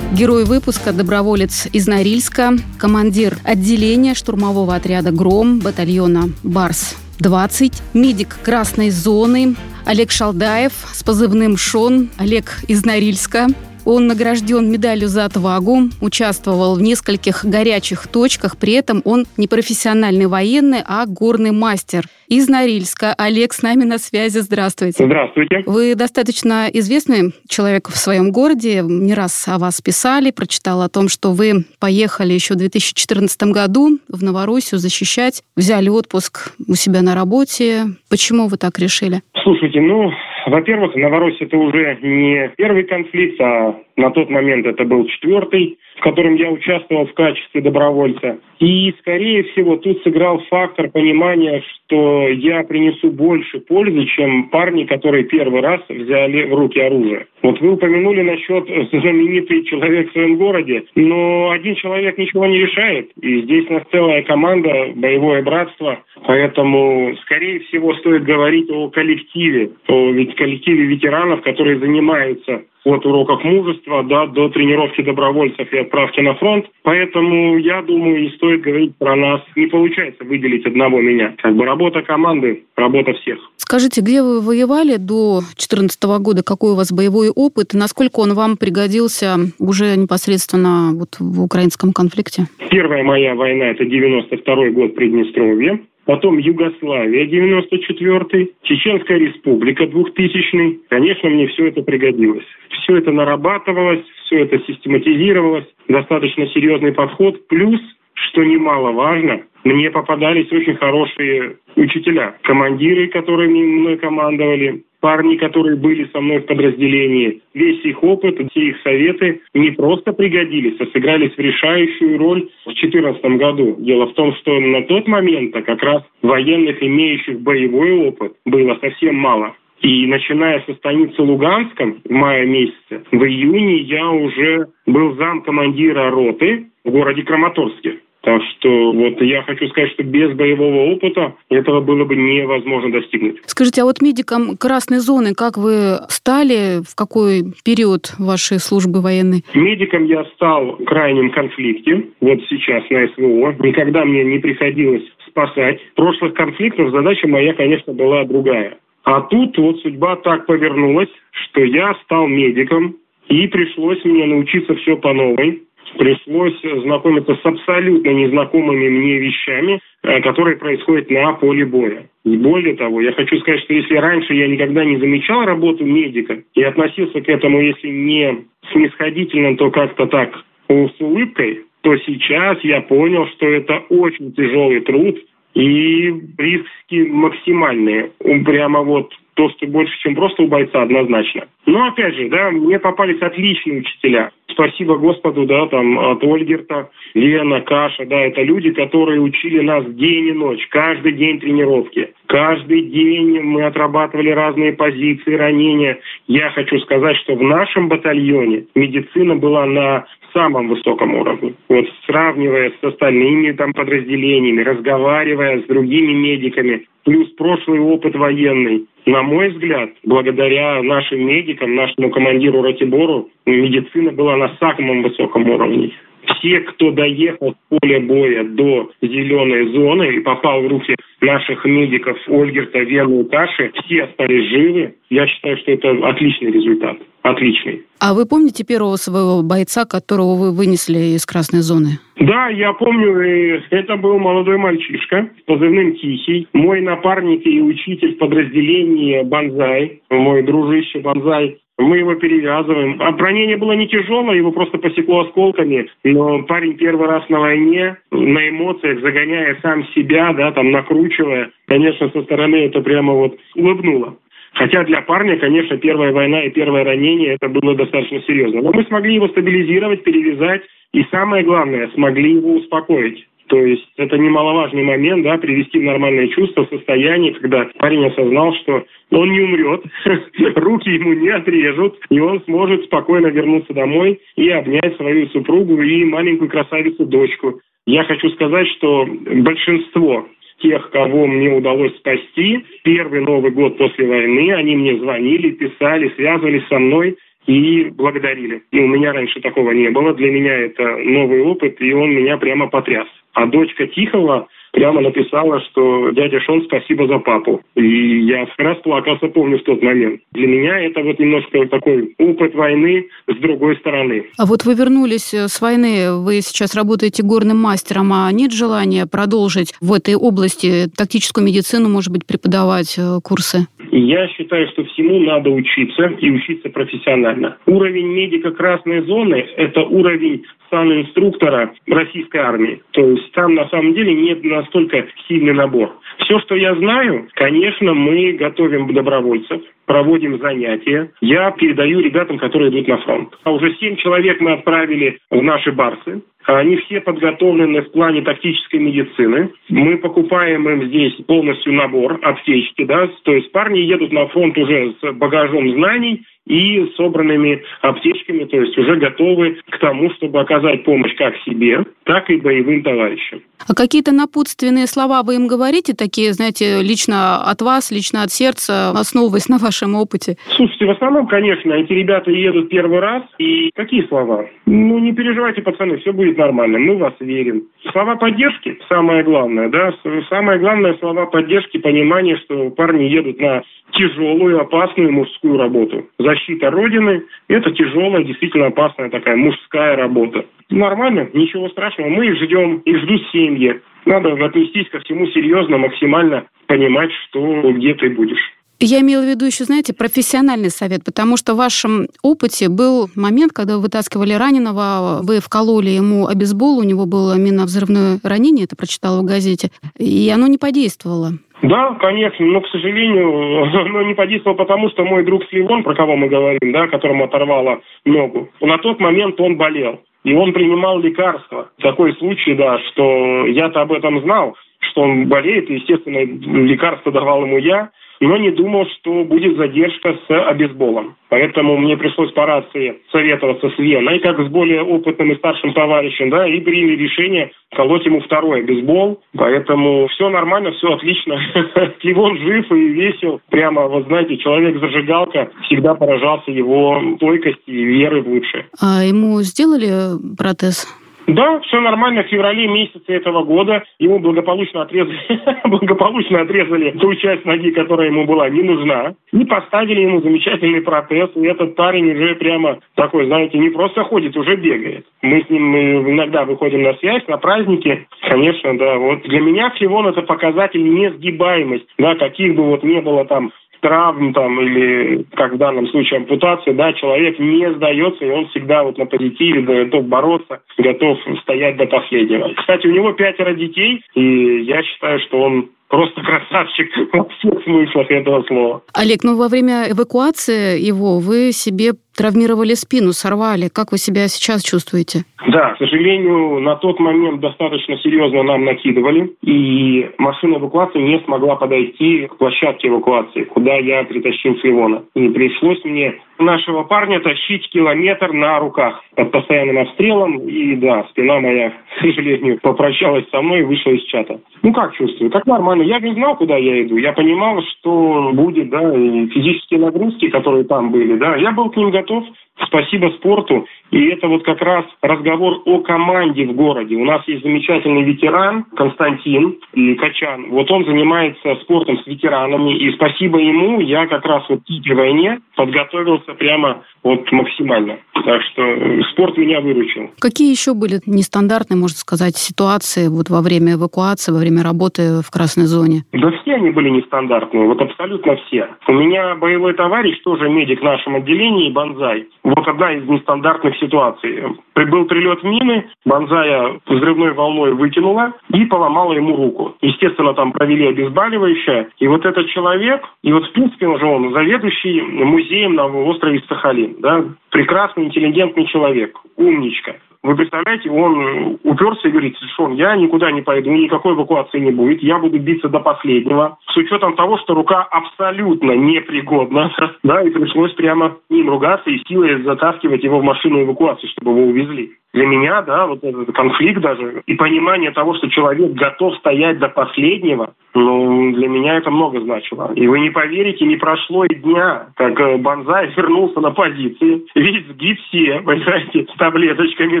Герой 0.12 0.44
выпуска– 0.44 0.92
доброволец 0.92 1.66
из 1.72 1.88
Норильска, 1.88 2.52
командир 2.78 3.36
отделения 3.42 4.14
штурмового 4.14 4.76
отряда 4.76 5.10
«Гром» 5.10 5.58
батальона 5.58 6.30
«Барс-20», 6.44 7.74
медик 7.94 8.38
красной 8.44 8.90
зоны 8.90 9.56
Олег 9.86 10.12
Шалдаев 10.12 10.72
с 10.92 11.02
позывным 11.02 11.56
«Шон», 11.56 12.10
Олег 12.16 12.60
из 12.68 12.84
Норильска, 12.84 13.48
он 13.84 14.06
награжден 14.06 14.70
медалью 14.70 15.08
за 15.08 15.24
отвагу, 15.24 15.90
участвовал 16.00 16.76
в 16.76 16.82
нескольких 16.82 17.44
горячих 17.44 18.06
точках, 18.06 18.56
при 18.56 18.74
этом 18.74 19.02
он 19.04 19.26
не 19.36 19.48
профессиональный 19.48 20.26
военный, 20.26 20.80
а 20.86 21.06
горный 21.06 21.52
мастер. 21.52 22.04
Из 22.28 22.48
Норильска. 22.48 23.14
Олег 23.18 23.52
с 23.52 23.62
нами 23.62 23.84
на 23.84 23.98
связи. 23.98 24.38
Здравствуйте. 24.38 25.04
Здравствуйте. 25.04 25.62
Вы 25.66 25.94
достаточно 25.94 26.68
известный 26.72 27.34
человек 27.48 27.88
в 27.88 27.96
своем 27.96 28.32
городе. 28.32 28.82
Не 28.82 29.14
раз 29.14 29.46
о 29.46 29.58
вас 29.58 29.82
писали, 29.82 30.30
прочитал 30.30 30.80
о 30.82 30.88
том, 30.88 31.08
что 31.08 31.32
вы 31.32 31.66
поехали 31.78 32.32
еще 32.32 32.54
в 32.54 32.56
2014 32.56 33.42
году 33.44 33.98
в 34.08 34.22
Новороссию 34.24 34.78
защищать, 34.78 35.42
взяли 35.54 35.90
отпуск 35.90 36.54
у 36.66 36.74
себя 36.74 37.02
на 37.02 37.14
работе. 37.14 37.84
Почему 38.08 38.48
вы 38.48 38.56
так 38.56 38.78
решили? 38.78 39.22
Слушайте, 39.42 39.80
ну, 39.80 40.10
во-первых, 40.50 40.94
Новороссия 40.94 41.46
это 41.46 41.56
уже 41.56 41.98
не 42.02 42.50
первый 42.56 42.84
конфликт, 42.84 43.40
а 43.40 43.80
на 43.96 44.10
тот 44.10 44.30
момент 44.30 44.66
это 44.66 44.84
был 44.84 45.06
четвертый, 45.06 45.78
в 45.96 46.00
котором 46.00 46.34
я 46.36 46.50
участвовал 46.50 47.06
в 47.06 47.14
качестве 47.14 47.60
добровольца. 47.60 48.38
И, 48.60 48.94
скорее 49.00 49.44
всего, 49.44 49.76
тут 49.76 50.02
сыграл 50.02 50.38
фактор 50.50 50.90
понимания, 50.90 51.62
что 51.62 52.28
я 52.28 52.62
принесу 52.64 53.10
больше 53.10 53.60
пользы, 53.60 54.06
чем 54.06 54.48
парни, 54.48 54.84
которые 54.84 55.24
первый 55.24 55.60
раз 55.60 55.80
взяли 55.88 56.44
в 56.44 56.54
руки 56.54 56.80
оружие. 56.80 57.26
Вот 57.42 57.60
вы 57.60 57.72
упомянули 57.72 58.22
насчет 58.22 58.64
знаменитый 58.90 59.64
человек 59.64 60.08
в 60.08 60.12
своем 60.12 60.36
городе, 60.36 60.84
но 60.94 61.50
один 61.50 61.74
человек 61.74 62.16
ничего 62.16 62.46
не 62.46 62.58
решает. 62.58 63.10
И 63.20 63.42
здесь 63.42 63.66
у 63.68 63.74
нас 63.74 63.82
целая 63.90 64.22
команда, 64.22 64.92
боевое 64.94 65.42
братство. 65.42 65.98
Поэтому, 66.26 67.14
скорее 67.22 67.60
всего, 67.60 67.94
стоит 67.96 68.24
говорить 68.24 68.70
о 68.70 68.88
коллективе, 68.88 69.72
о 69.88 70.10
ведь 70.10 70.34
коллективе 70.36 70.84
ветеранов, 70.84 71.42
которые 71.42 71.78
занимаются 71.78 72.62
от 72.84 73.04
уроков 73.06 73.42
мужества 73.44 74.02
да, 74.04 74.26
до 74.26 74.48
тренировки 74.50 75.02
добровольцев 75.02 75.72
и 75.72 75.78
отправки 75.78 76.20
на 76.20 76.34
фронт. 76.34 76.66
Поэтому 76.82 77.58
я 77.58 77.82
думаю, 77.82 78.22
не 78.22 78.30
стоит 78.30 78.62
говорить 78.62 78.96
про 78.96 79.16
нас. 79.16 79.40
Не 79.56 79.66
получается 79.66 80.24
выделить 80.24 80.66
одного 80.66 81.00
меня. 81.00 81.34
Как 81.42 81.54
бы 81.56 81.64
работа 81.64 82.02
команды, 82.02 82.64
работа 82.76 83.12
всех. 83.14 83.38
Скажите, 83.56 84.02
где 84.02 84.22
вы 84.22 84.40
воевали 84.40 84.96
до 84.96 85.40
2014 85.40 86.02
года? 86.20 86.42
Какой 86.44 86.72
у 86.72 86.76
вас 86.76 86.92
боевой 86.92 87.30
опыт? 87.30 87.74
И 87.74 87.78
насколько 87.78 88.20
он 88.20 88.34
вам 88.34 88.56
пригодился 88.56 89.36
уже 89.58 89.96
непосредственно 89.96 90.92
вот 90.94 91.16
в 91.18 91.42
украинском 91.42 91.92
конфликте? 91.92 92.44
Первая 92.70 93.02
моя 93.02 93.34
война– 93.34 93.64
это 93.70 93.84
92 93.84 94.70
год 94.70 94.94
Приднестровье 94.94 95.80
потом 96.04 96.38
Югославия 96.38 97.26
94-й, 97.26 98.52
Чеченская 98.62 99.18
республика 99.18 99.84
2000-й. 99.84 100.80
Конечно, 100.88 101.30
мне 101.30 101.46
все 101.48 101.68
это 101.68 101.82
пригодилось. 101.82 102.44
Все 102.68 102.96
это 102.96 103.12
нарабатывалось, 103.12 104.04
все 104.26 104.40
это 104.40 104.58
систематизировалось, 104.66 105.66
достаточно 105.88 106.46
серьезный 106.48 106.92
подход. 106.92 107.46
Плюс, 107.48 107.80
что 108.14 108.44
немаловажно, 108.44 109.42
мне 109.64 109.90
попадались 109.90 110.50
очень 110.52 110.76
хорошие 110.76 111.56
учителя, 111.76 112.36
командиры, 112.42 113.08
которые 113.08 113.48
мной 113.48 113.96
командовали, 113.96 114.84
парни, 115.00 115.36
которые 115.36 115.76
были 115.76 116.08
со 116.12 116.20
мной 116.20 116.38
в 116.38 116.46
подразделении, 116.46 117.42
весь 117.52 117.84
их 117.84 118.02
опыт, 118.02 118.38
все 118.50 118.68
их 118.68 118.80
советы 118.82 119.42
не 119.52 119.70
просто 119.70 120.12
пригодились, 120.12 120.80
а 120.80 120.86
сыгрались 120.86 121.34
в 121.34 121.38
решающую 121.38 122.18
роль 122.18 122.48
в 122.62 122.72
2014 122.72 123.22
году. 123.36 123.76
Дело 123.80 124.06
в 124.06 124.14
том, 124.14 124.34
что 124.36 124.58
на 124.58 124.82
тот 124.82 125.06
момент 125.06 125.52
как 125.52 125.82
раз 125.82 126.02
военных, 126.22 126.82
имеющих 126.82 127.40
боевой 127.40 128.08
опыт, 128.08 128.32
было 128.46 128.78
совсем 128.80 129.16
мало. 129.16 129.54
И 129.84 130.06
начиная 130.06 130.62
со 130.66 130.72
станицы 130.76 131.20
Луганском 131.20 132.00
в 132.04 132.10
мае 132.10 132.46
месяце, 132.46 133.04
в 133.12 133.22
июне 133.22 133.82
я 133.82 134.10
уже 134.10 134.68
был 134.86 135.14
зам 135.16 135.42
командира 135.42 136.10
роты 136.10 136.68
в 136.86 136.90
городе 136.90 137.22
Краматорске. 137.22 137.98
Так 138.22 138.40
что 138.56 138.92
вот 138.92 139.20
я 139.20 139.42
хочу 139.42 139.68
сказать, 139.68 139.90
что 139.90 140.02
без 140.02 140.32
боевого 140.32 140.94
опыта 140.94 141.34
этого 141.50 141.82
было 141.82 142.06
бы 142.06 142.16
невозможно 142.16 142.92
достигнуть. 142.92 143.36
Скажите, 143.44 143.82
а 143.82 143.84
вот 143.84 144.00
медикам 144.00 144.56
красной 144.56 145.00
зоны, 145.00 145.34
как 145.34 145.58
вы 145.58 145.98
стали, 146.08 146.80
в 146.82 146.96
какой 146.96 147.42
период 147.62 148.14
вашей 148.18 148.60
службы 148.60 149.02
военной? 149.02 149.44
Медиком 149.52 150.06
я 150.06 150.24
стал 150.36 150.76
в 150.78 150.84
крайнем 150.86 151.30
конфликте, 151.30 152.06
вот 152.22 152.38
сейчас 152.48 152.88
на 152.88 153.06
СВО. 153.08 153.54
Никогда 153.62 154.06
мне 154.06 154.24
не 154.24 154.38
приходилось 154.38 155.04
спасать. 155.28 155.78
В 155.92 155.94
прошлых 155.96 156.32
конфликтах 156.32 156.90
задача 156.90 157.28
моя, 157.28 157.52
конечно, 157.52 157.92
была 157.92 158.24
другая. 158.24 158.78
А 159.04 159.20
тут 159.22 159.56
вот 159.58 159.80
судьба 159.80 160.16
так 160.16 160.46
повернулась, 160.46 161.10
что 161.30 161.62
я 161.62 161.94
стал 162.04 162.26
медиком, 162.26 162.96
и 163.28 163.46
пришлось 163.48 164.02
мне 164.04 164.26
научиться 164.26 164.74
все 164.76 164.96
по 164.96 165.12
новой 165.12 165.62
пришлось 165.98 166.60
знакомиться 166.82 167.34
с 167.34 167.46
абсолютно 167.46 168.10
незнакомыми 168.10 168.88
мне 168.88 169.18
вещами, 169.18 169.80
э, 170.02 170.20
которые 170.20 170.56
происходят 170.56 171.10
на 171.10 171.32
поле 171.34 171.64
боя. 171.64 172.08
И 172.24 172.36
более 172.36 172.74
того, 172.74 173.00
я 173.00 173.12
хочу 173.12 173.38
сказать, 173.40 173.60
что 173.60 173.74
если 173.74 173.96
раньше 173.96 174.34
я 174.34 174.48
никогда 174.48 174.84
не 174.84 174.96
замечал 174.96 175.44
работу 175.44 175.84
медика 175.84 176.42
и 176.54 176.62
относился 176.62 177.20
к 177.20 177.28
этому, 177.28 177.60
если 177.60 177.88
не 177.88 178.44
снисходительно, 178.72 179.56
то 179.56 179.70
как-то 179.70 180.06
так 180.06 180.44
с 180.68 181.00
улыбкой, 181.00 181.60
то 181.82 181.96
сейчас 181.98 182.58
я 182.64 182.80
понял, 182.80 183.26
что 183.28 183.46
это 183.46 183.82
очень 183.90 184.32
тяжелый 184.32 184.80
труд 184.80 185.18
и 185.54 186.12
риски 186.38 187.08
максимальные. 187.10 188.10
Прямо 188.44 188.82
вот 188.82 189.12
что 189.36 189.66
больше, 189.66 189.92
чем 190.00 190.14
просто 190.14 190.42
у 190.42 190.46
бойца, 190.46 190.82
однозначно. 190.82 191.46
Но 191.66 191.86
опять 191.86 192.14
же, 192.14 192.28
да, 192.28 192.50
мне 192.50 192.78
попались 192.78 193.20
отличные 193.20 193.80
учителя. 193.80 194.30
Спасибо 194.48 194.96
Господу, 194.96 195.46
да, 195.46 195.66
там 195.66 195.98
от 195.98 196.22
Ольгерта, 196.22 196.90
Лена, 197.14 197.60
Каша, 197.62 198.06
да, 198.06 198.20
это 198.20 198.42
люди, 198.42 198.70
которые 198.70 199.20
учили 199.20 199.60
нас 199.60 199.84
день 199.94 200.28
и 200.28 200.32
ночь, 200.32 200.64
каждый 200.68 201.12
день 201.12 201.40
тренировки. 201.40 202.10
Каждый 202.26 202.82
день 202.82 203.40
мы 203.40 203.64
отрабатывали 203.64 204.30
разные 204.30 204.72
позиции, 204.72 205.34
ранения. 205.34 205.98
Я 206.26 206.50
хочу 206.50 206.78
сказать, 206.80 207.16
что 207.18 207.34
в 207.34 207.42
нашем 207.42 207.88
батальоне 207.88 208.66
медицина 208.74 209.36
была 209.36 209.66
на 209.66 210.06
самом 210.32 210.68
высоком 210.68 211.14
уровне. 211.14 211.54
Вот 211.68 211.86
сравнивая 212.06 212.72
с 212.80 212.84
остальными 212.84 213.52
там 213.52 213.72
подразделениями, 213.72 214.62
разговаривая 214.62 215.60
с 215.60 215.64
другими 215.64 216.12
медиками, 216.12 216.86
плюс 217.04 217.28
прошлый 217.30 217.80
опыт 217.80 218.14
военный. 218.16 218.86
На 219.06 219.22
мой 219.22 219.50
взгляд, 219.50 219.90
благодаря 220.04 220.82
нашим 220.82 221.26
медикам, 221.26 221.74
нашему 221.74 222.10
командиру 222.10 222.62
Ратибору, 222.62 223.28
медицина 223.44 224.12
была 224.12 224.36
на 224.36 224.56
самом 224.58 225.02
высоком 225.02 225.48
уровне. 225.48 225.92
Все, 226.26 226.60
кто 226.60 226.90
доехал 226.90 227.52
с 227.52 227.78
поля 227.78 228.00
боя 228.00 228.44
до 228.44 228.90
зеленой 229.02 229.68
зоны 229.72 230.14
и 230.14 230.20
попал 230.20 230.62
в 230.62 230.68
руки 230.68 230.96
наших 231.20 231.66
медиков 231.66 232.16
Ольгерта, 232.28 232.78
Вену 232.78 233.22
и 233.22 233.28
Каши, 233.28 233.72
все 233.84 234.04
остались 234.04 234.48
живы. 234.48 234.94
Я 235.10 235.26
считаю, 235.26 235.58
что 235.58 235.72
это 235.72 235.90
отличный 236.08 236.50
результат. 236.50 236.96
Отличный. 237.24 237.80
А 238.00 238.12
вы 238.12 238.26
помните 238.26 238.64
первого 238.64 238.96
своего 238.96 239.42
бойца, 239.42 239.86
которого 239.86 240.34
вы 240.34 240.52
вынесли 240.54 241.16
из 241.16 241.24
красной 241.24 241.60
зоны? 241.60 241.98
Да, 242.20 242.48
я 242.48 242.74
помню, 242.74 243.62
это 243.70 243.96
был 243.96 244.18
молодой 244.18 244.58
мальчишка 244.58 245.30
с 245.40 245.42
позывным 245.46 245.96
«Тихий». 245.96 246.46
Мой 246.52 246.82
напарник 246.82 247.46
и 247.46 247.62
учитель 247.62 248.16
в 248.16 248.18
подразделении 248.18 249.22
«Бонзай», 249.22 250.02
мой 250.10 250.42
дружище 250.42 251.00
«Бонзай», 251.00 251.56
мы 251.78 251.98
его 251.98 252.14
перевязываем. 252.14 253.00
А 253.00 253.16
ранение 253.16 253.56
было 253.56 253.72
не 253.72 253.88
тяжелое, 253.88 254.36
его 254.36 254.52
просто 254.52 254.78
посекло 254.78 255.22
осколками. 255.22 255.88
Но 256.04 256.42
парень 256.42 256.76
первый 256.76 257.08
раз 257.08 257.28
на 257.28 257.40
войне, 257.40 257.96
на 258.12 258.48
эмоциях, 258.48 259.00
загоняя 259.00 259.58
сам 259.62 259.84
себя, 259.94 260.32
да, 260.34 260.52
там 260.52 260.70
накручивая, 260.70 261.50
конечно, 261.66 262.10
со 262.10 262.22
стороны 262.22 262.66
это 262.66 262.80
прямо 262.80 263.14
вот 263.14 263.36
улыбнуло. 263.56 264.16
Хотя 264.54 264.84
для 264.84 265.02
парня, 265.02 265.36
конечно, 265.36 265.76
первая 265.76 266.12
война 266.12 266.44
и 266.44 266.50
первое 266.50 266.84
ранение 266.84 267.34
это 267.34 267.48
было 267.48 267.74
достаточно 267.74 268.20
серьезно. 268.22 268.62
Но 268.62 268.72
мы 268.72 268.84
смогли 268.84 269.14
его 269.14 269.28
стабилизировать, 269.28 270.04
перевязать 270.04 270.62
и 270.92 271.04
самое 271.10 271.44
главное, 271.44 271.88
смогли 271.94 272.34
его 272.34 272.54
успокоить. 272.54 273.26
То 273.48 273.58
есть 273.58 273.86
это 273.96 274.16
немаловажный 274.16 274.84
момент, 274.84 275.22
да, 275.22 275.36
привести 275.36 275.78
в 275.78 275.82
нормальное 275.82 276.28
чувство, 276.28 276.66
состояние, 276.70 277.34
когда 277.34 277.68
парень 277.78 278.06
осознал, 278.06 278.54
что 278.54 278.84
он 279.10 279.30
не 279.30 279.40
умрет, 279.40 279.84
руки 280.56 280.90
ему 280.90 281.12
не 281.12 281.28
отрежут, 281.28 281.98
и 282.10 282.20
он 282.20 282.40
сможет 282.44 282.84
спокойно 282.84 283.26
вернуться 283.26 283.74
домой 283.74 284.20
и 284.36 284.48
обнять 284.48 284.96
свою 284.96 285.26
супругу 285.28 285.82
и 285.82 286.04
маленькую 286.04 286.48
красавицу-дочку. 286.48 287.60
Я 287.86 288.04
хочу 288.04 288.30
сказать, 288.30 288.66
что 288.78 289.06
большинство 289.06 290.26
тех, 290.58 290.90
кого 290.90 291.26
мне 291.26 291.50
удалось 291.50 291.94
спасти, 291.96 292.64
первый 292.82 293.20
Новый 293.20 293.50
год 293.50 293.76
после 293.78 294.06
войны, 294.06 294.52
они 294.52 294.76
мне 294.76 294.96
звонили, 294.96 295.50
писали, 295.50 296.12
связывались 296.16 296.66
со 296.68 296.78
мной 296.78 297.16
и 297.46 297.90
благодарили. 297.90 298.62
И 298.70 298.78
у 298.78 298.86
меня 298.86 299.12
раньше 299.12 299.40
такого 299.40 299.72
не 299.72 299.90
было. 299.90 300.14
Для 300.14 300.30
меня 300.30 300.54
это 300.54 300.96
новый 300.96 301.42
опыт, 301.42 301.80
и 301.80 301.92
он 301.92 302.10
меня 302.10 302.38
прямо 302.38 302.68
потряс. 302.68 303.06
А 303.34 303.46
дочка 303.46 303.86
Тихого 303.86 304.48
прямо 304.74 305.00
написала, 305.00 305.60
что 305.60 306.10
дядя 306.10 306.40
Шон, 306.40 306.64
спасибо 306.64 307.06
за 307.06 307.18
папу. 307.18 307.62
И 307.76 308.26
я 308.26 308.46
расплакался, 308.58 309.28
помню, 309.28 309.58
в 309.58 309.62
тот 309.62 309.82
момент. 309.82 310.20
Для 310.32 310.46
меня 310.46 310.80
это 310.80 311.00
вот 311.00 311.18
немножко 311.18 311.66
такой 311.68 312.14
опыт 312.18 312.54
войны 312.54 313.06
с 313.28 313.36
другой 313.36 313.76
стороны. 313.76 314.26
А 314.36 314.44
вот 314.44 314.64
вы 314.64 314.74
вернулись 314.74 315.32
э, 315.32 315.48
с 315.48 315.60
войны, 315.62 316.12
вы 316.18 316.40
сейчас 316.42 316.74
работаете 316.74 317.22
горным 317.22 317.58
мастером, 317.58 318.12
а 318.12 318.30
нет 318.32 318.52
желания 318.52 319.06
продолжить 319.10 319.72
в 319.80 319.92
этой 319.92 320.16
области 320.16 320.90
тактическую 320.94 321.46
медицину, 321.46 321.88
может 321.88 322.12
быть, 322.12 322.26
преподавать 322.26 322.96
э, 322.98 323.20
курсы? 323.22 323.66
Я 323.92 324.26
считаю, 324.28 324.66
что 324.68 324.84
всему 324.84 325.20
надо 325.20 325.50
учиться 325.50 326.12
и 326.18 326.30
учиться 326.30 326.68
профессионально. 326.68 327.56
Уровень 327.66 328.08
медика 328.08 328.50
красной 328.50 329.02
зоны– 329.02 329.46
это 329.56 329.82
уровень 329.82 330.44
инструктора 330.82 331.72
российской 331.86 332.38
армии. 332.38 332.82
То 332.92 333.02
есть 333.02 333.30
там 333.32 333.54
на 333.54 333.68
самом 333.68 333.94
деле 333.94 334.12
нет 334.14 334.42
настолько 334.64 335.06
сильный 335.28 335.52
набор. 335.52 335.92
Все, 336.18 336.38
что 336.40 336.54
я 336.54 336.74
знаю, 336.74 337.28
конечно, 337.34 337.94
мы 337.94 338.32
готовим 338.32 338.92
добровольцев, 338.92 339.60
проводим 339.86 340.38
занятия. 340.38 341.10
Я 341.20 341.50
передаю 341.52 342.00
ребятам, 342.00 342.38
которые 342.38 342.70
идут 342.70 342.88
на 342.88 342.98
фронт. 342.98 343.28
А 343.44 343.52
уже 343.52 343.74
семь 343.74 343.96
человек 343.96 344.40
мы 344.40 344.52
отправили 344.52 345.18
в 345.30 345.42
наши 345.42 345.72
барсы. 345.72 346.22
Они 346.44 346.76
все 346.76 347.00
подготовлены 347.00 347.82
в 347.82 347.92
плане 347.92 348.22
тактической 348.22 348.80
медицины. 348.80 349.50
Мы 349.68 349.98
покупаем 349.98 350.68
им 350.68 350.88
здесь 350.88 351.14
полностью 351.26 351.72
набор 351.72 352.18
аптечки, 352.22 352.84
да, 352.84 353.08
то 353.22 353.32
есть 353.34 353.50
парни 353.52 353.78
едут 353.78 354.12
на 354.12 354.26
фронт 354.28 354.56
уже 354.58 354.94
с 355.00 355.12
багажом 355.12 355.70
знаний, 355.72 356.22
и 356.46 356.92
собранными 356.96 357.62
аптечками, 357.80 358.44
то 358.44 358.58
есть 358.58 358.76
уже 358.76 358.96
готовы 358.96 359.56
к 359.70 359.78
тому, 359.78 360.10
чтобы 360.12 360.40
оказать 360.40 360.84
помощь 360.84 361.14
как 361.16 361.34
себе, 361.46 361.84
так 362.04 362.28
и 362.28 362.36
боевым 362.36 362.82
товарищам. 362.82 363.42
А 363.66 363.74
какие-то 363.74 364.12
напутственные 364.12 364.86
слова 364.86 365.22
вы 365.22 365.36
им 365.36 365.46
говорите, 365.46 365.94
такие, 365.94 366.32
знаете, 366.34 366.82
лично 366.82 367.42
от 367.42 367.62
вас, 367.62 367.90
лично 367.90 368.22
от 368.22 368.30
сердца, 368.30 368.90
основываясь 368.90 369.48
на 369.48 369.56
вашем 369.56 369.94
опыте? 369.94 370.36
Слушайте, 370.50 370.84
в 370.84 370.90
основном, 370.90 371.26
конечно, 371.26 371.72
эти 371.72 371.92
ребята 371.92 372.30
едут 372.30 372.68
первый 372.68 373.00
раз, 373.00 373.22
и 373.38 373.70
какие 373.74 374.06
слова? 374.08 374.44
Ну, 374.66 374.98
не 374.98 375.12
переживайте, 375.12 375.62
пацаны, 375.62 375.96
все 375.98 376.12
будет 376.12 376.33
нормально, 376.36 376.78
мы 376.78 376.96
вас 376.96 377.14
верим. 377.20 377.64
Слова 377.92 378.16
поддержки, 378.16 378.78
самое 378.88 379.22
главное, 379.22 379.68
да, 379.68 379.94
самое 380.28 380.58
главное 380.58 380.94
слова 380.94 381.26
поддержки, 381.26 381.78
понимание, 381.78 382.36
что 382.38 382.70
парни 382.70 383.04
едут 383.04 383.40
на 383.40 383.62
тяжелую, 383.92 384.60
опасную 384.60 385.12
мужскую 385.12 385.58
работу. 385.58 386.06
Защита 386.18 386.70
Родины– 386.70 387.22
это 387.48 387.70
тяжелая, 387.70 388.24
действительно 388.24 388.66
опасная 388.66 389.10
такая 389.10 389.36
мужская 389.36 389.96
работа. 389.96 390.44
Нормально, 390.70 391.28
ничего 391.32 391.68
страшного. 391.68 392.08
Мы 392.08 392.26
их 392.26 392.36
ждем, 392.36 392.78
их 392.84 392.98
ждут 393.02 393.22
семьи. 393.32 393.80
Надо 394.06 394.32
отнестись 394.32 394.88
ко 394.90 395.00
всему 395.00 395.26
серьезно, 395.28 395.78
максимально 395.78 396.44
понимать, 396.66 397.10
что 397.28 397.72
где 397.72 397.94
ты 397.94 398.10
будешь. 398.10 398.52
Я 398.80 399.00
имела 399.00 399.22
в 399.22 399.28
виду 399.28 399.46
еще, 399.46 399.64
знаете, 399.64 399.94
профессиональный 399.94 400.70
совет, 400.70 401.04
потому 401.04 401.36
что 401.36 401.54
в 401.54 401.58
вашем 401.58 402.08
опыте 402.22 402.68
был 402.68 403.08
момент, 403.14 403.52
когда 403.52 403.76
вы 403.76 403.82
вытаскивали 403.82 404.34
раненого, 404.34 405.20
вы 405.22 405.40
вкололи 405.40 405.90
ему 405.90 406.26
обезбол, 406.26 406.78
у 406.78 406.82
него 406.82 407.06
было 407.06 407.38
минно-взрывное 407.38 408.18
ранение, 408.22 408.64
это 408.64 408.76
прочитала 408.76 409.22
в 409.22 409.24
газете, 409.24 409.70
и 409.96 410.30
оно 410.34 410.48
не 410.48 410.58
подействовало. 410.58 411.38
Да, 411.62 411.94
конечно, 411.94 412.44
но, 412.44 412.60
к 412.60 412.68
сожалению, 412.68 413.64
оно 413.86 414.02
не 414.02 414.14
подействовало 414.14 414.58
потому, 414.58 414.90
что 414.90 415.04
мой 415.04 415.24
друг 415.24 415.44
Сливон, 415.48 415.82
про 415.82 415.94
кого 415.94 416.16
мы 416.16 416.28
говорим, 416.28 416.72
да, 416.72 416.88
которому 416.88 417.24
оторвало 417.24 417.80
ногу, 418.04 418.50
на 418.60 418.78
тот 418.78 419.00
момент 419.00 419.40
он 419.40 419.56
болел. 419.56 420.00
И 420.24 420.32
он 420.32 420.54
принимал 420.54 421.00
лекарства. 421.00 421.70
Такой 421.80 422.14
случай, 422.16 422.54
да, 422.54 422.78
что 422.90 423.46
я-то 423.46 423.82
об 423.82 423.92
этом 423.92 424.22
знал, 424.22 424.56
что 424.90 425.02
он 425.02 425.28
болеет, 425.28 425.70
и, 425.70 425.74
естественно, 425.74 426.18
лекарство 426.18 427.12
давал 427.12 427.44
ему 427.44 427.58
я 427.58 427.90
но 428.20 428.36
не 428.36 428.50
думал, 428.50 428.86
что 428.98 429.24
будет 429.24 429.56
задержка 429.56 430.16
с 430.26 430.48
обезболом. 430.48 431.16
Поэтому 431.28 431.76
мне 431.76 431.96
пришлось 431.96 432.30
по 432.32 432.46
рации 432.46 433.00
советоваться 433.10 433.70
с 433.70 433.78
Веной, 433.78 434.20
как 434.20 434.38
с 434.40 434.48
более 434.48 434.82
опытным 434.82 435.32
и 435.32 435.36
старшим 435.36 435.72
товарищем, 435.72 436.30
да, 436.30 436.46
и 436.46 436.60
приняли 436.60 436.96
решение 436.96 437.50
колоть 437.74 438.06
ему 438.06 438.20
второй 438.20 438.60
обезбол. 438.60 439.20
Поэтому 439.36 440.06
все 440.08 440.28
нормально, 440.28 440.72
все 440.72 440.92
отлично. 440.92 441.40
Ливон 442.02 442.38
жив 442.38 442.70
и 442.70 442.88
весел. 442.88 443.40
Прямо, 443.50 443.88
вот 443.88 444.06
знаете, 444.06 444.36
человек-зажигалка 444.36 445.50
всегда 445.64 445.94
поражался 445.94 446.50
его 446.50 447.02
стойкости 447.16 447.70
и 447.70 447.84
веры 447.84 448.22
в 448.22 448.28
лучшее. 448.28 448.66
А 448.80 449.04
ему 449.04 449.40
сделали 449.42 450.16
протез? 450.36 450.86
Да, 451.26 451.58
все 451.60 451.80
нормально. 451.80 452.22
В 452.24 452.28
феврале 452.28 452.66
месяце 452.66 453.04
этого 453.08 453.44
года 453.44 453.82
ему 453.98 454.18
благополучно 454.18 454.82
отрезали, 454.82 455.18
благополучно 455.64 456.42
отрезали 456.42 456.90
ту 456.92 457.14
часть 457.14 457.44
ноги, 457.44 457.70
которая 457.70 458.08
ему 458.08 458.24
была 458.24 458.48
не 458.50 458.62
нужна, 458.62 459.14
и 459.32 459.44
поставили 459.44 460.02
ему 460.02 460.20
замечательный 460.20 460.82
протез. 460.82 461.30
И 461.34 461.46
этот 461.46 461.76
парень 461.76 462.12
уже 462.12 462.34
прямо 462.36 462.78
такой, 462.94 463.26
знаете, 463.26 463.58
не 463.58 463.70
просто 463.70 464.04
ходит, 464.04 464.36
уже 464.36 464.56
бегает. 464.56 465.06
Мы 465.22 465.42
с 465.42 465.50
ним 465.50 465.74
иногда 466.10 466.44
выходим 466.44 466.82
на 466.82 466.94
связь, 466.94 467.26
на 467.26 467.38
праздники. 467.38 468.06
Конечно, 468.28 468.76
да. 468.76 468.96
Вот 468.98 469.22
для 469.22 469.40
меня 469.40 469.70
Фливон 469.70 470.08
это 470.08 470.22
показатель 470.22 470.82
несгибаемость, 470.82 471.86
да, 471.98 472.14
каких 472.16 472.54
бы 472.54 472.64
вот 472.64 472.82
не 472.82 473.00
было 473.00 473.24
там 473.24 473.50
травм 473.84 474.32
там 474.32 474.58
или, 474.62 475.26
как 475.34 475.52
в 475.52 475.58
данном 475.58 475.86
случае, 475.88 476.20
ампутации, 476.20 476.72
да, 476.72 476.94
человек 476.94 477.38
не 477.38 477.70
сдается, 477.74 478.24
и 478.24 478.30
он 478.30 478.48
всегда 478.48 478.82
вот 478.82 478.96
на 478.96 479.04
позитиве 479.04 479.60
готов 479.60 480.06
бороться, 480.06 480.62
готов 480.78 481.18
стоять 481.42 481.76
до 481.76 481.84
последнего. 481.84 482.50
Кстати, 482.56 482.86
у 482.86 482.92
него 482.92 483.12
пятеро 483.12 483.52
детей, 483.52 484.02
и 484.14 484.62
я 484.62 484.82
считаю, 484.82 485.20
что 485.20 485.38
он 485.38 485.68
просто 485.88 486.18
красавчик 486.22 486.88
во 487.12 487.28
всех 487.28 487.62
смыслах 487.64 488.10
этого 488.10 488.42
слова. 488.44 488.82
Олег, 488.94 489.22
ну 489.22 489.36
во 489.36 489.48
время 489.48 489.84
эвакуации 489.90 490.80
его 490.80 491.18
вы 491.18 491.52
себе 491.52 491.92
травмировали 492.16 492.74
спину, 492.74 493.12
сорвали. 493.12 493.68
Как 493.68 493.92
вы 493.92 493.98
себя 493.98 494.28
сейчас 494.28 494.62
чувствуете? 494.62 495.24
Да, 495.46 495.74
к 495.74 495.78
сожалению, 495.78 496.60
на 496.60 496.76
тот 496.76 496.98
момент 496.98 497.40
достаточно 497.40 497.98
серьезно 497.98 498.42
нам 498.42 498.64
накидывали, 498.64 499.34
и 499.42 500.10
машина 500.18 500.56
эвакуации 500.56 501.00
не 501.00 501.20
смогла 501.20 501.56
подойти 501.56 502.26
к 502.26 502.38
площадке 502.38 502.88
эвакуации, 502.88 503.44
куда 503.44 503.74
я 503.76 504.04
притащил 504.04 504.56
Сливона. 504.60 505.04
И 505.14 505.28
пришлось 505.28 505.84
мне 505.84 506.14
нашего 506.38 506.84
парня 506.84 507.20
тащить 507.20 507.68
километр 507.70 508.32
на 508.32 508.58
руках 508.58 509.02
под 509.14 509.30
постоянным 509.30 509.78
обстрелом. 509.78 510.38
И 510.48 510.76
да, 510.76 511.06
спина 511.10 511.40
моя, 511.40 511.70
к 511.70 512.00
сожалению, 512.00 512.58
попрощалась 512.60 513.28
со 513.30 513.40
мной 513.42 513.60
и 513.60 513.64
вышла 513.64 513.90
из 513.90 514.02
чата. 514.04 514.40
Ну 514.62 514.72
как 514.72 514.94
чувствую? 514.94 515.30
Как 515.30 515.46
нормально. 515.46 515.82
Я 515.82 516.00
не 516.00 516.14
знал, 516.14 516.36
куда 516.36 516.56
я 516.56 516.82
иду. 516.82 516.96
Я 516.96 517.12
понимал, 517.12 517.60
что 517.62 518.30
будет, 518.32 518.70
да, 518.70 518.80
и 518.96 519.26
физические 519.28 519.80
нагрузки, 519.80 520.28
которые 520.28 520.64
там 520.64 520.90
были, 520.90 521.16
да. 521.16 521.36
Я 521.36 521.52
был 521.52 521.70
к 521.70 521.76
ним 521.76 521.90
готов. 521.90 522.03
готов 522.04 522.24
Спасибо 522.66 523.10
спорту. 523.16 523.66
И 523.90 524.06
это 524.06 524.28
вот 524.28 524.44
как 524.44 524.60
раз 524.60 524.84
разговор 525.02 525.62
о 525.64 525.80
команде 525.80 526.46
в 526.46 526.54
городе. 526.54 526.96
У 526.96 527.04
нас 527.04 527.26
есть 527.28 527.42
замечательный 527.42 528.02
ветеран 528.02 528.64
Константин 528.76 529.58
Качан. 530.00 530.50
Вот 530.50 530.70
он 530.70 530.84
занимается 530.84 531.56
спортом 531.62 531.98
с 531.98 532.06
ветеранами. 532.06 532.76
И 532.76 532.92
спасибо 532.92 533.38
ему 533.38 533.80
я 533.80 534.06
как 534.06 534.24
раз 534.24 534.42
вот 534.48 534.60
в 534.66 534.94
войне 534.94 535.40
подготовился 535.56 536.34
прямо 536.34 536.82
вот 537.02 537.30
максимально. 537.32 537.98
Так 538.24 538.42
что 538.42 538.62
э, 538.62 539.02
спорт 539.12 539.36
меня 539.36 539.60
выручил. 539.60 540.10
Какие 540.18 540.50
еще 540.50 540.74
были 540.74 541.00
нестандартные, 541.06 541.76
можно 541.76 541.96
сказать, 541.96 542.36
ситуации 542.36 543.08
вот 543.08 543.28
во 543.28 543.42
время 543.42 543.74
эвакуации, 543.74 544.32
во 544.32 544.38
время 544.38 544.62
работы 544.62 545.20
в 545.22 545.30
красной 545.30 545.66
зоне? 545.66 546.04
Да 546.12 546.30
все 546.30 546.54
они 546.54 546.70
были 546.70 546.88
нестандартные, 546.88 547.66
вот 547.66 547.80
абсолютно 547.80 548.36
все. 548.46 548.68
У 548.88 548.92
меня 548.92 549.34
боевой 549.34 549.74
товарищ, 549.74 550.18
тоже 550.24 550.48
медик 550.48 550.80
в 550.80 550.84
нашем 550.84 551.16
отделении, 551.16 551.70
Бонзай. 551.70 552.26
Вот 552.44 552.68
одна 552.68 552.92
из 552.92 553.08
нестандартных 553.08 553.74
ситуаций. 553.78 554.44
Прибыл 554.74 555.06
прилет 555.06 555.42
мины, 555.42 555.86
Бонзая 556.04 556.78
взрывной 556.86 557.32
волной 557.32 557.72
выкинула 557.72 558.34
и 558.52 558.66
поломала 558.66 559.14
ему 559.14 559.34
руку. 559.34 559.74
Естественно, 559.80 560.34
там 560.34 560.52
провели 560.52 560.88
обезболивающее. 560.88 561.88
И 561.98 562.06
вот 562.06 562.26
этот 562.26 562.46
человек, 562.48 563.02
и 563.22 563.32
вот 563.32 563.46
в 563.46 563.52
принципе 563.52 563.86
уже 563.86 564.04
он 564.04 564.32
заведующий 564.34 565.00
музеем 565.00 565.74
на 565.74 565.86
острове 565.86 566.42
Сахалин, 566.46 566.96
да, 567.00 567.24
прекрасный, 567.50 568.04
интеллигентный 568.04 568.66
человек, 568.66 569.18
умничка. 569.36 569.94
Вы 570.24 570.36
представляете, 570.36 570.90
он 570.90 571.58
уперся 571.64 572.08
и 572.08 572.10
говорит, 572.10 572.34
Шон, 572.56 572.72
я 572.72 572.96
никуда 572.96 573.30
не 573.30 573.42
пойду, 573.42 573.70
никакой 573.70 574.14
эвакуации 574.14 574.58
не 574.58 574.70
будет, 574.70 575.02
я 575.02 575.18
буду 575.18 575.38
биться 575.38 575.68
до 575.68 575.80
последнего. 575.80 576.56
С 576.66 576.76
учетом 576.78 577.14
того, 577.14 577.36
что 577.36 577.52
рука 577.52 577.82
абсолютно 577.82 578.72
непригодна, 578.72 579.70
да, 580.02 580.22
и 580.22 580.30
пришлось 580.30 580.72
прямо 580.72 581.18
им 581.28 581.50
ругаться 581.50 581.90
и 581.90 582.02
силой 582.08 582.42
затаскивать 582.42 583.04
его 583.04 583.20
в 583.20 583.22
машину 583.22 583.62
эвакуации, 583.64 584.06
чтобы 584.06 584.30
его 584.30 584.48
увезли 584.48 584.94
для 585.14 585.26
меня, 585.26 585.62
да, 585.62 585.86
вот 585.86 586.02
этот 586.02 586.34
конфликт 586.34 586.80
даже 586.80 587.22
и 587.26 587.34
понимание 587.34 587.92
того, 587.92 588.14
что 588.16 588.28
человек 588.28 588.72
готов 588.72 589.14
стоять 589.16 589.60
до 589.60 589.68
последнего, 589.68 590.54
ну, 590.74 591.32
для 591.32 591.48
меня 591.48 591.76
это 591.76 591.90
много 591.90 592.20
значило. 592.20 592.72
И 592.74 592.88
вы 592.88 592.98
не 592.98 593.10
поверите, 593.10 593.64
не 593.64 593.76
прошло 593.76 594.24
и 594.24 594.34
дня, 594.34 594.88
как 594.96 595.18
э, 595.20 595.36
Бонзай 595.36 595.92
вернулся 595.96 596.40
на 596.40 596.50
позиции, 596.50 597.24
весь 597.36 597.64
в 597.64 597.76
гипсе, 597.76 598.40
понимаете, 598.44 599.06
с 599.14 599.16
таблеточками 599.16 600.00